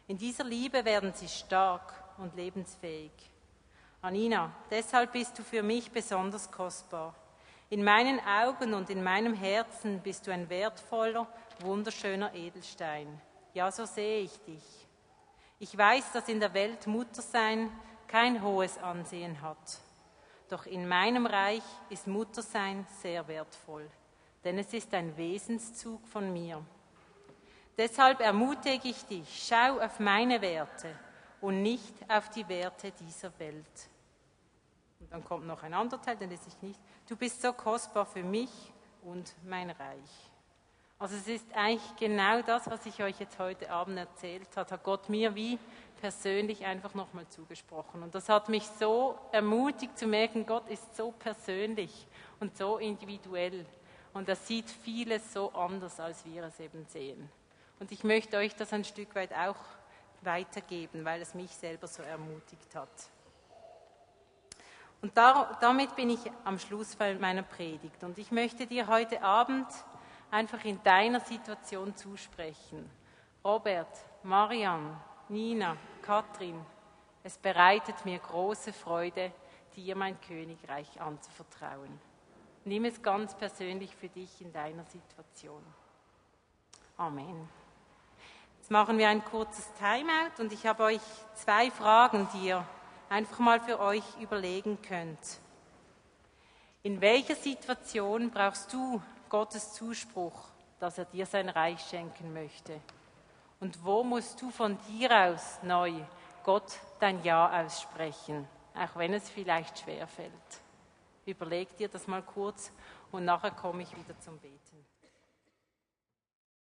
In 0.08 0.18
dieser 0.18 0.44
Liebe 0.44 0.84
werden 0.84 1.14
sie 1.14 1.28
stark 1.28 1.94
und 2.18 2.36
lebensfähig. 2.36 3.12
Anina, 4.02 4.52
deshalb 4.68 5.12
bist 5.12 5.38
du 5.38 5.42
für 5.42 5.62
mich 5.62 5.90
besonders 5.90 6.50
kostbar. 6.50 7.14
In 7.72 7.84
meinen 7.84 8.18
Augen 8.26 8.74
und 8.74 8.90
in 8.90 9.00
meinem 9.00 9.32
Herzen 9.32 10.00
bist 10.00 10.26
du 10.26 10.32
ein 10.32 10.50
wertvoller, 10.50 11.28
wunderschöner 11.60 12.34
Edelstein. 12.34 13.20
Ja, 13.54 13.70
so 13.70 13.84
sehe 13.84 14.22
ich 14.22 14.36
dich. 14.40 14.88
Ich 15.60 15.78
weiß, 15.78 16.10
dass 16.10 16.28
in 16.28 16.40
der 16.40 16.52
Welt 16.52 16.88
Muttersein 16.88 17.70
kein 18.08 18.42
hohes 18.42 18.76
Ansehen 18.78 19.40
hat. 19.40 19.78
Doch 20.48 20.66
in 20.66 20.88
meinem 20.88 21.26
Reich 21.26 21.62
ist 21.90 22.08
Muttersein 22.08 22.84
sehr 23.02 23.28
wertvoll, 23.28 23.88
denn 24.42 24.58
es 24.58 24.74
ist 24.74 24.92
ein 24.92 25.16
Wesenszug 25.16 26.04
von 26.08 26.32
mir. 26.32 26.60
Deshalb 27.78 28.18
ermutige 28.18 28.88
ich 28.88 29.04
dich, 29.04 29.46
schau 29.46 29.78
auf 29.78 30.00
meine 30.00 30.42
Werte 30.42 30.92
und 31.40 31.62
nicht 31.62 31.94
auf 32.08 32.30
die 32.30 32.48
Werte 32.48 32.90
dieser 32.90 33.30
Welt. 33.38 33.88
Dann 35.10 35.24
kommt 35.24 35.46
noch 35.46 35.62
ein 35.62 35.74
anderer 35.74 36.00
Teil, 36.00 36.16
den 36.16 36.30
lese 36.30 36.48
ich 36.48 36.62
nicht. 36.62 36.80
Du 37.08 37.16
bist 37.16 37.42
so 37.42 37.52
kostbar 37.52 38.06
für 38.06 38.22
mich 38.22 38.50
und 39.02 39.34
mein 39.44 39.70
Reich. 39.70 40.30
Also 40.98 41.16
es 41.16 41.26
ist 41.28 41.46
eigentlich 41.54 41.96
genau 41.96 42.42
das, 42.42 42.70
was 42.70 42.84
ich 42.84 43.02
euch 43.02 43.18
jetzt 43.18 43.38
heute 43.38 43.70
Abend 43.70 43.96
erzählt 43.96 44.48
habe, 44.54 44.70
hat 44.70 44.84
Gott 44.84 45.08
mir 45.08 45.34
wie 45.34 45.58
persönlich 46.00 46.64
einfach 46.66 46.94
nochmal 46.94 47.26
zugesprochen. 47.28 48.02
Und 48.02 48.14
das 48.14 48.28
hat 48.28 48.48
mich 48.48 48.64
so 48.78 49.18
ermutigt 49.32 49.98
zu 49.98 50.06
merken, 50.06 50.44
Gott 50.44 50.68
ist 50.68 50.94
so 50.96 51.12
persönlich 51.12 52.06
und 52.38 52.56
so 52.56 52.76
individuell. 52.78 53.64
Und 54.12 54.28
er 54.28 54.36
sieht 54.36 54.68
vieles 54.68 55.32
so 55.32 55.50
anders, 55.52 55.98
als 56.00 56.24
wir 56.26 56.44
es 56.44 56.60
eben 56.60 56.84
sehen. 56.86 57.30
Und 57.78 57.92
ich 57.92 58.04
möchte 58.04 58.36
euch 58.36 58.54
das 58.54 58.72
ein 58.72 58.84
Stück 58.84 59.14
weit 59.14 59.32
auch 59.32 59.56
weitergeben, 60.20 61.04
weil 61.04 61.22
es 61.22 61.34
mich 61.34 61.50
selber 61.50 61.86
so 61.86 62.02
ermutigt 62.02 62.74
hat. 62.74 62.90
Und 65.02 65.16
da, 65.16 65.56
damit 65.60 65.96
bin 65.96 66.10
ich 66.10 66.20
am 66.44 66.58
Schluss 66.58 66.96
meiner 66.98 67.42
Predigt. 67.42 68.04
Und 68.04 68.18
ich 68.18 68.30
möchte 68.30 68.66
dir 68.66 68.86
heute 68.86 69.22
Abend 69.22 69.66
einfach 70.30 70.64
in 70.64 70.82
deiner 70.82 71.20
Situation 71.20 71.96
zusprechen. 71.96 72.90
Robert, 73.42 73.88
Marian, 74.22 75.00
Nina, 75.28 75.76
Katrin, 76.02 76.60
es 77.22 77.38
bereitet 77.38 78.04
mir 78.04 78.18
große 78.18 78.72
Freude, 78.72 79.32
dir 79.74 79.96
mein 79.96 80.20
Königreich 80.20 81.00
anzuvertrauen. 81.00 81.98
Nimm 82.64 82.84
es 82.84 83.02
ganz 83.02 83.34
persönlich 83.34 83.94
für 83.96 84.08
dich 84.08 84.40
in 84.42 84.52
deiner 84.52 84.84
Situation. 84.84 85.62
Amen. 86.98 87.48
Jetzt 88.58 88.70
machen 88.70 88.98
wir 88.98 89.08
ein 89.08 89.24
kurzes 89.24 89.72
Timeout 89.74 90.42
und 90.42 90.52
ich 90.52 90.66
habe 90.66 90.84
euch 90.84 91.00
zwei 91.34 91.70
Fragen, 91.70 92.28
die 92.34 92.48
ihr 92.48 92.66
einfach 93.10 93.40
mal 93.40 93.60
für 93.60 93.78
euch 93.80 94.04
überlegen 94.20 94.80
könnt. 94.80 95.40
In 96.82 97.00
welcher 97.02 97.34
Situation 97.34 98.30
brauchst 98.30 98.72
du 98.72 99.02
Gottes 99.28 99.74
Zuspruch, 99.74 100.48
dass 100.78 100.96
er 100.96 101.04
dir 101.04 101.26
sein 101.26 101.50
Reich 101.50 101.80
schenken 101.82 102.32
möchte? 102.32 102.80
Und 103.58 103.84
wo 103.84 104.02
musst 104.02 104.40
du 104.40 104.50
von 104.50 104.78
dir 104.88 105.10
aus 105.10 105.58
neu 105.62 105.92
Gott 106.44 106.80
dein 107.00 107.22
Ja 107.22 107.62
aussprechen, 107.62 108.48
auch 108.74 108.96
wenn 108.96 109.12
es 109.12 109.28
vielleicht 109.28 109.80
schwer 109.80 110.06
fällt? 110.06 110.32
Überleg 111.26 111.76
dir 111.76 111.88
das 111.88 112.06
mal 112.06 112.22
kurz 112.22 112.72
und 113.12 113.26
nachher 113.26 113.50
komme 113.50 113.82
ich 113.82 113.94
wieder 113.94 114.18
zum 114.20 114.38
Beten. 114.38 114.79